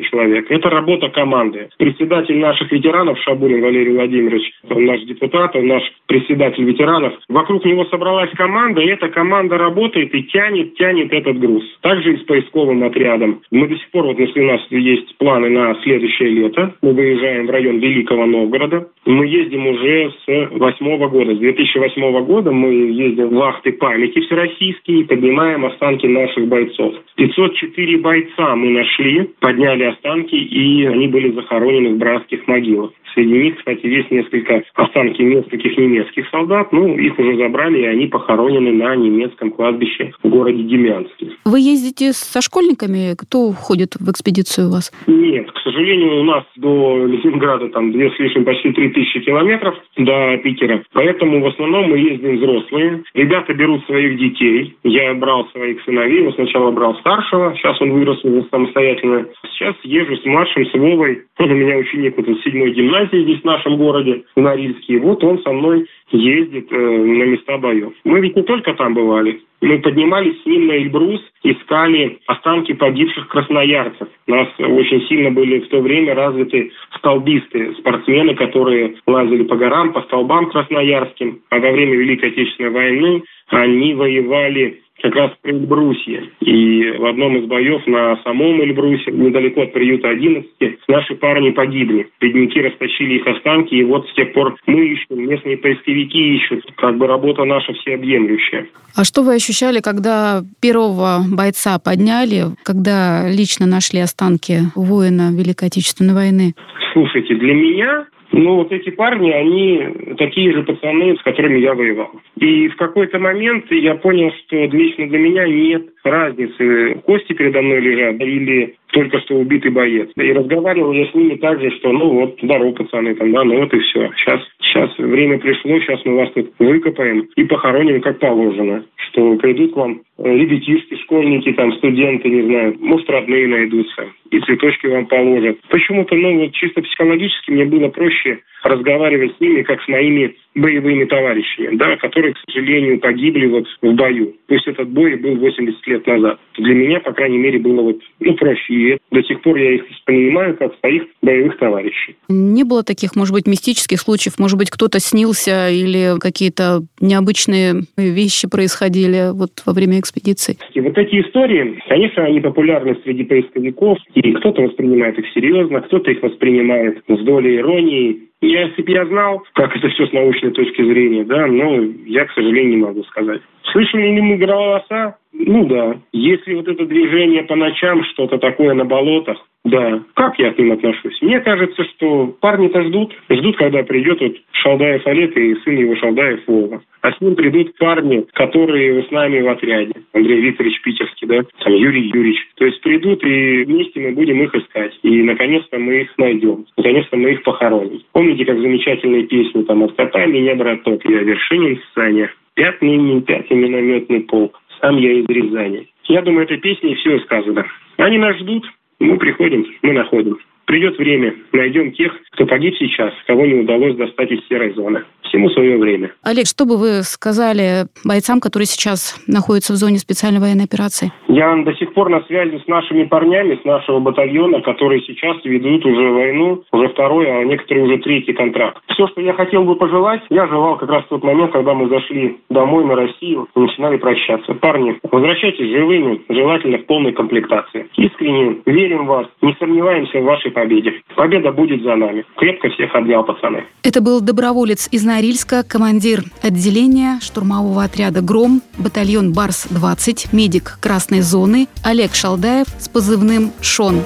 человека. 0.00 0.52
Это 0.54 0.68
работа 0.68 1.08
команды. 1.08 1.68
Председатель 1.78 2.38
наших 2.38 2.70
ветеранов 2.70 3.18
Шабурин 3.20 3.62
Валерий 3.62 3.94
Владимирович, 3.94 4.42
он 4.68 4.84
наш 4.84 5.00
депутат, 5.02 5.56
он 5.56 5.66
наш 5.66 5.82
председатель 6.06 6.64
ветеранов. 6.64 7.14
Вокруг 7.28 7.64
него 7.64 7.84
собралась 7.86 8.30
команда, 8.32 8.82
и 8.82 8.88
эта 8.88 9.08
команда 9.08 9.56
работает 9.56 10.14
и 10.14 10.24
тянет, 10.24 10.74
тянет 10.74 11.12
этот 11.12 11.38
груз. 11.38 11.64
Также 11.80 12.14
и 12.14 12.16
с 12.18 12.22
поисковым 12.24 12.84
отрядом. 12.84 13.40
Мы 13.50 13.68
до 13.68 13.76
сих 13.76 13.90
пор, 13.90 14.06
вот 14.06 14.18
если 14.18 14.41
у 14.42 14.46
нас 14.46 14.60
есть 14.70 15.16
планы 15.18 15.48
на 15.48 15.74
следующее 15.82 16.30
лето. 16.30 16.74
Мы 16.82 16.92
выезжаем 16.92 17.46
в 17.46 17.50
район 17.50 17.78
Великого 17.78 18.26
Новгорода. 18.26 18.88
Мы 19.06 19.26
ездим 19.26 19.66
уже 19.66 20.12
с 20.26 20.50
восьмого 20.58 21.08
года. 21.08 21.34
С 21.34 21.38
2008 21.38 22.24
года 22.24 22.50
мы 22.50 22.72
ездим 22.92 23.28
в 23.28 23.34
вахты 23.34 23.72
памяти 23.72 24.20
всероссийские 24.20 25.00
и 25.00 25.04
поднимаем 25.04 25.64
останки 25.64 26.06
наших 26.06 26.46
бойцов. 26.48 26.94
504 27.16 27.98
бойца 27.98 28.56
мы 28.56 28.70
нашли, 28.70 29.30
подняли 29.40 29.84
останки, 29.84 30.34
и 30.34 30.84
они 30.86 31.08
были 31.08 31.30
захоронены 31.32 31.94
в 31.94 31.98
братских 31.98 32.46
могилах. 32.48 32.90
Среди 33.14 33.32
них, 33.32 33.58
кстати, 33.58 33.86
есть 33.86 34.10
несколько 34.10 34.62
останки 34.74 35.20
нескольких 35.20 35.76
немецких 35.76 36.28
солдат. 36.30 36.72
Ну, 36.72 36.96
их 36.96 37.18
уже 37.18 37.36
забрали, 37.36 37.82
и 37.82 37.84
они 37.84 38.06
похоронены 38.06 38.72
на 38.72 38.96
немецком 38.96 39.50
кладбище 39.50 40.12
в 40.22 40.28
городе 40.28 40.62
Демянске. 40.62 41.32
Вы 41.44 41.60
ездите 41.60 42.12
со 42.12 42.40
школьниками? 42.40 43.14
Кто 43.16 43.52
входит 43.52 43.96
в 43.96 44.10
экспедицию 44.10 44.31
у 44.40 44.70
вас? 44.70 44.92
Нет, 45.06 45.50
к 45.50 45.58
сожалению, 45.58 46.20
у 46.20 46.24
нас 46.24 46.44
до 46.56 47.06
Ленинграда 47.06 47.68
там 47.68 47.92
две 47.92 48.10
с 48.10 48.18
лишним, 48.18 48.44
почти 48.44 48.72
три 48.72 48.90
тысячи 48.90 49.20
километров 49.20 49.74
до 49.96 50.36
Питера. 50.38 50.82
Поэтому 50.92 51.40
в 51.40 51.46
основном 51.46 51.90
мы 51.90 51.98
ездим 51.98 52.36
взрослые. 52.36 53.02
Ребята 53.14 53.54
берут 53.54 53.84
своих 53.86 54.18
детей. 54.18 54.76
Я 54.84 55.14
брал 55.14 55.48
своих 55.50 55.82
сыновей. 55.84 56.24
Я 56.24 56.32
сначала 56.32 56.70
брал 56.70 56.96
старшего. 56.96 57.54
Сейчас 57.56 57.80
он 57.80 57.92
вырос 57.92 58.22
уже 58.24 58.44
самостоятельно. 58.50 59.26
Сейчас 59.52 59.74
езжу 59.82 60.16
с 60.16 60.24
младшим, 60.24 60.66
с 60.66 60.72
Вовой. 60.74 61.22
Он 61.38 61.50
у 61.50 61.54
меня 61.54 61.76
ученик 61.76 62.16
вот 62.16 62.26
седьмой 62.44 62.72
гимназии 62.72 63.22
здесь 63.24 63.40
в 63.40 63.44
нашем 63.44 63.76
городе, 63.76 64.24
в 64.34 64.40
Норильске. 64.40 64.98
Вот 64.98 65.22
он 65.24 65.40
со 65.42 65.52
мной 65.52 65.86
ездит 66.12 66.70
э, 66.70 66.76
на 66.76 67.24
места 67.24 67.58
боев. 67.58 67.92
Мы 68.04 68.20
ведь 68.20 68.36
не 68.36 68.42
только 68.42 68.74
там 68.74 68.94
бывали. 68.94 69.40
Мы 69.60 69.78
поднимались 69.78 70.42
с 70.42 70.46
ним 70.46 70.66
на 70.66 70.72
Эльбрус, 70.72 71.20
искали 71.44 72.18
останки 72.26 72.72
погибших 72.72 73.28
красноярцев. 73.28 74.08
У 74.26 74.30
нас 74.32 74.48
очень 74.58 75.06
сильно 75.06 75.30
были 75.30 75.60
в 75.60 75.68
то 75.68 75.80
время 75.80 76.14
развиты 76.14 76.72
столбисты, 76.96 77.74
спортсмены, 77.78 78.34
которые 78.34 78.96
лазили 79.06 79.44
по 79.44 79.56
горам, 79.56 79.92
по 79.92 80.02
столбам 80.02 80.50
красноярским. 80.50 81.42
А 81.50 81.60
во 81.60 81.70
время 81.70 81.96
Великой 81.96 82.30
Отечественной 82.30 82.70
войны 82.70 83.22
они 83.48 83.94
воевали 83.94 84.80
как 85.02 85.14
раз 85.14 85.32
при 85.42 85.52
Эльбрусе. 85.52 86.30
И 86.40 86.90
в 86.98 87.04
одном 87.04 87.36
из 87.36 87.46
боев 87.46 87.86
на 87.86 88.16
самом 88.22 88.62
Эльбрусе, 88.62 89.10
недалеко 89.10 89.62
от 89.62 89.72
приюта 89.72 90.08
11, 90.08 90.48
наши 90.88 91.14
парни 91.16 91.50
погибли. 91.50 92.08
Бедняки 92.20 92.60
растащили 92.60 93.14
их 93.14 93.26
останки, 93.26 93.74
и 93.74 93.84
вот 93.84 94.08
с 94.08 94.14
тех 94.14 94.32
пор 94.32 94.56
мы 94.66 94.86
ищем, 94.86 95.28
местные 95.28 95.58
поисковики 95.58 96.36
ищут. 96.36 96.64
Как 96.76 96.96
бы 96.96 97.06
работа 97.06 97.44
наша 97.44 97.72
всеобъемлющая. 97.74 98.66
А 98.96 99.04
что 99.04 99.22
вы 99.22 99.34
ощущали, 99.34 99.80
когда 99.80 100.42
первого 100.60 101.20
бойца 101.30 101.78
подняли, 101.78 102.54
когда 102.62 103.28
лично 103.28 103.66
нашли 103.66 104.00
останки 104.00 104.60
воина 104.76 105.30
Великой 105.32 105.68
Отечественной 105.68 106.14
войны? 106.14 106.54
Слушайте, 106.92 107.34
для 107.34 107.54
меня 107.54 108.06
ну, 108.32 108.56
вот 108.56 108.72
эти 108.72 108.90
парни, 108.90 109.30
они 109.30 110.14
такие 110.16 110.52
же 110.52 110.62
пацаны, 110.62 111.16
с 111.16 111.22
которыми 111.22 111.58
я 111.58 111.74
воевал. 111.74 112.10
И 112.36 112.68
в 112.68 112.76
какой-то 112.76 113.18
момент 113.18 113.66
я 113.70 113.94
понял, 113.94 114.32
что 114.46 114.56
лично 114.56 115.06
для 115.06 115.18
меня 115.18 115.46
нет 115.46 115.88
разницы, 116.02 117.00
кости 117.04 117.34
передо 117.34 117.60
мной 117.60 117.80
лежат 117.80 118.20
или 118.20 118.74
только 118.92 119.20
что 119.20 119.36
убитый 119.36 119.70
боец. 119.70 120.10
И 120.16 120.32
разговаривал 120.32 120.92
я 120.92 121.06
с 121.06 121.14
ними 121.14 121.36
так 121.36 121.60
же, 121.60 121.70
что 121.78 121.92
ну 121.92 122.08
вот, 122.10 122.38
здорово, 122.42 122.72
пацаны, 122.72 123.14
там, 123.14 123.32
да, 123.32 123.44
ну 123.44 123.60
вот 123.60 123.72
и 123.74 123.78
все. 123.80 124.10
Сейчас, 124.16 124.40
сейчас 124.72 124.90
время 124.98 125.38
пришло, 125.38 125.78
сейчас 125.80 126.00
мы 126.04 126.16
вас 126.16 126.30
тут 126.32 126.52
выкопаем 126.58 127.28
и 127.36 127.44
похороним 127.44 128.00
как 128.00 128.18
положено. 128.18 128.84
Что 128.96 129.36
придут 129.36 129.74
к 129.74 129.76
вам 129.76 130.00
ребятишки, 130.18 130.96
школьники, 131.02 131.52
там, 131.52 131.72
студенты, 131.74 132.28
не 132.28 132.42
знаю, 132.42 132.76
может, 132.80 133.08
родные 133.10 133.46
найдутся, 133.48 134.06
и 134.30 134.40
цветочки 134.40 134.86
вам 134.86 135.06
положат. 135.06 135.58
Почему-то, 135.68 136.14
ну, 136.14 136.40
вот 136.40 136.52
чисто 136.52 136.82
психологически 136.82 137.50
мне 137.50 137.64
было 137.64 137.88
проще 137.88 138.40
разговаривать 138.62 139.36
с 139.36 139.40
ними, 139.40 139.62
как 139.62 139.82
с 139.82 139.88
моими 139.88 140.36
боевыми 140.54 141.04
товарищами, 141.06 141.76
да, 141.76 141.96
которые, 141.96 142.34
к 142.34 142.38
сожалению, 142.46 143.00
погибли 143.00 143.46
вот 143.46 143.66
в 143.80 143.94
бою. 143.94 144.34
Пусть 144.46 144.68
этот 144.68 144.88
бой 144.90 145.16
был 145.16 145.34
80 145.36 145.86
лет 145.88 146.06
назад. 146.06 146.38
Для 146.58 146.74
меня, 146.74 147.00
по 147.00 147.12
крайней 147.12 147.38
мере, 147.38 147.58
было 147.58 147.82
вот, 147.82 148.00
ну, 148.20 148.34
проще. 148.34 148.72
И 148.72 148.98
до 149.10 149.22
сих 149.22 149.40
пор 149.40 149.56
я 149.56 149.72
их 149.72 149.90
воспринимаю 149.90 150.56
как 150.56 150.78
своих 150.78 151.04
боевых 151.22 151.56
товарищей. 151.58 152.16
Не 152.28 152.64
было 152.64 152.84
таких, 152.84 153.16
может 153.16 153.34
быть, 153.34 153.46
мистических 153.46 153.98
случаев? 153.98 154.38
Может 154.38 154.58
быть, 154.58 154.61
кто-то 154.70 155.00
снился 155.00 155.68
или 155.68 156.18
какие-то 156.18 156.82
необычные 157.00 157.82
вещи 157.96 158.48
происходили 158.48 159.30
вот 159.32 159.62
во 159.66 159.72
время 159.72 160.00
экспедиции? 160.00 160.56
И 160.74 160.80
вот 160.80 160.96
эти 160.96 161.20
истории, 161.20 161.80
конечно, 161.88 162.24
они 162.24 162.40
популярны 162.40 162.96
среди 163.04 163.24
поисковиков, 163.24 163.98
и 164.14 164.32
кто-то 164.32 164.62
воспринимает 164.62 165.18
их 165.18 165.26
серьезно, 165.34 165.80
кто-то 165.80 166.10
их 166.10 166.22
воспринимает 166.22 167.02
с 167.08 167.24
долей 167.24 167.58
иронии, 167.58 168.31
если 168.42 168.82
бы 168.82 168.90
я 168.90 169.06
знал, 169.06 169.42
как 169.54 169.74
это 169.76 169.88
все 169.88 170.06
с 170.06 170.12
научной 170.12 170.50
точки 170.50 170.82
зрения, 170.82 171.24
да, 171.24 171.46
но 171.46 171.80
я, 172.06 172.26
к 172.26 172.32
сожалению, 172.32 172.76
не 172.76 172.84
могу 172.84 173.02
сказать. 173.04 173.40
Слышали 173.70 174.14
ли 174.14 174.20
мы 174.20 174.36
голоса? 174.36 175.16
Ну 175.32 175.64
да. 175.66 175.96
Если 176.12 176.54
вот 176.54 176.68
это 176.68 176.84
движение 176.84 177.44
по 177.44 177.56
ночам, 177.56 178.04
что-то 178.04 178.38
такое 178.38 178.74
на 178.74 178.84
болотах, 178.84 179.38
да. 179.64 180.02
Как 180.14 180.38
я 180.38 180.52
к 180.52 180.58
ним 180.58 180.72
отношусь? 180.72 181.20
Мне 181.22 181.40
кажется, 181.40 181.84
что 181.84 182.34
парни-то 182.40 182.82
ждут. 182.82 183.14
Ждут, 183.30 183.56
когда 183.56 183.84
придет 183.84 184.20
вот 184.20 184.36
Шалдаев 184.50 185.06
Олег 185.06 185.36
и 185.36 185.54
сын 185.62 185.76
его 185.76 185.94
Шалдаев 185.96 186.40
Вова. 186.48 186.82
А 187.00 187.12
с 187.12 187.20
ним 187.20 187.36
придут 187.36 187.76
парни, 187.78 188.24
которые 188.32 189.04
с 189.04 189.10
нами 189.10 189.40
в 189.40 189.48
отряде. 189.48 189.92
Андрей 190.12 190.40
Викторович 190.40 190.82
Питерский, 190.82 191.28
да, 191.28 191.42
там 191.62 191.74
Юрий 191.74 192.08
Юрьевич. 192.08 192.48
То 192.56 192.64
есть 192.64 192.80
придут, 192.82 193.24
и 193.24 193.64
вместе 193.64 194.00
мы 194.00 194.12
будем 194.12 194.42
их 194.42 194.54
искать. 194.54 194.98
И, 195.02 195.22
наконец-то, 195.22 195.78
мы 195.78 196.02
их 196.02 196.18
найдем. 196.18 196.66
Наконец-то 196.76 197.16
мы 197.16 197.32
их 197.32 197.42
похороним. 197.44 198.02
Помните, 198.32 198.50
как 198.50 198.62
замечательные 198.62 199.24
песни 199.24 199.62
там 199.64 199.84
«Откопай 199.84 200.26
меня, 200.26 200.54
браток, 200.54 201.04
я 201.04 201.18
Вершинин 201.20 201.76
в 201.76 201.94
санях». 201.94 202.30
Пятый, 202.54 202.96
не 202.96 203.20
пятый 203.20 203.58
минометный 203.58 204.20
полк. 204.20 204.58
Сам 204.80 204.96
я 204.96 205.12
из 205.12 205.26
Рязани. 205.28 205.86
Я 206.04 206.22
думаю, 206.22 206.44
этой 206.44 206.56
песней 206.56 206.94
все 206.94 207.18
сказано. 207.20 207.66
Они 207.98 208.16
нас 208.16 208.38
ждут, 208.38 208.64
мы 209.00 209.18
приходим, 209.18 209.66
мы 209.82 209.92
находим. 209.92 210.38
Придет 210.64 210.96
время, 210.96 211.34
найдем 211.52 211.92
тех, 211.92 212.18
кто 212.30 212.46
погиб 212.46 212.74
сейчас, 212.78 213.12
кого 213.26 213.44
не 213.44 213.56
удалось 213.56 213.96
достать 213.96 214.30
из 214.30 214.40
серой 214.48 214.72
зоны 214.72 215.04
всему 215.32 215.48
свое 215.50 215.78
время. 215.78 216.12
Олег, 216.22 216.46
что 216.46 216.66
бы 216.66 216.76
вы 216.76 217.02
сказали 217.02 217.86
бойцам, 218.04 218.38
которые 218.40 218.66
сейчас 218.66 219.16
находятся 219.26 219.72
в 219.72 219.76
зоне 219.76 219.98
специальной 219.98 220.40
военной 220.40 220.64
операции? 220.64 221.10
Я 221.28 221.56
до 221.64 221.72
сих 221.74 221.94
пор 221.94 222.10
на 222.10 222.20
связи 222.22 222.60
с 222.62 222.68
нашими 222.68 223.04
парнями, 223.04 223.58
с 223.60 223.64
нашего 223.64 223.98
батальона, 223.98 224.60
которые 224.60 225.00
сейчас 225.02 225.36
ведут 225.44 225.86
уже 225.86 226.10
войну, 226.10 226.62
уже 226.70 226.88
второй, 226.90 227.30
а 227.30 227.44
некоторые 227.44 227.86
уже 227.86 227.98
третий 227.98 228.34
контракт. 228.34 228.82
Все, 228.88 229.08
что 229.08 229.22
я 229.22 229.32
хотел 229.32 229.64
бы 229.64 229.76
пожелать, 229.76 230.20
я 230.28 230.46
желал 230.46 230.76
как 230.76 230.90
раз 230.90 231.04
в 231.04 231.08
тот 231.08 231.24
момент, 231.24 231.52
когда 231.52 231.72
мы 231.72 231.88
зашли 231.88 232.38
домой 232.50 232.84
на 232.84 232.94
Россию 232.94 233.48
и 233.56 233.58
начинали 233.58 233.96
прощаться. 233.96 234.52
Парни, 234.54 234.98
возвращайтесь 235.10 235.70
живыми, 235.70 236.20
желательно 236.28 236.78
в 236.78 236.86
полной 236.86 237.12
комплектации. 237.12 237.86
Искренне 237.96 238.58
верим 238.66 239.06
в 239.06 239.08
вас, 239.08 239.26
не 239.40 239.56
сомневаемся 239.58 240.20
в 240.20 240.24
вашей 240.24 240.50
победе. 240.50 241.00
Победа 241.16 241.52
будет 241.52 241.82
за 241.82 241.96
нами. 241.96 242.24
Крепко 242.36 242.68
всех 242.68 242.94
обнял, 242.94 243.24
пацаны. 243.24 243.64
Это 243.82 244.02
был 244.02 244.20
доброволец 244.20 244.88
из 244.92 245.04
Нари 245.04 245.21
Норильска 245.22 245.62
командир 245.62 246.24
отделения 246.42 247.20
штурмового 247.22 247.84
отряда 247.84 248.22
«Гром», 248.22 248.60
батальон 248.76 249.32
«Барс-20», 249.32 250.30
медик 250.32 250.78
красной 250.80 251.20
зоны 251.20 251.68
Олег 251.84 252.16
Шалдаев 252.16 252.66
с 252.80 252.88
позывным 252.88 253.52
«Шон». 253.60 254.02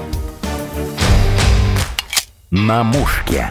На 2.50 2.82
мушке. 2.82 3.50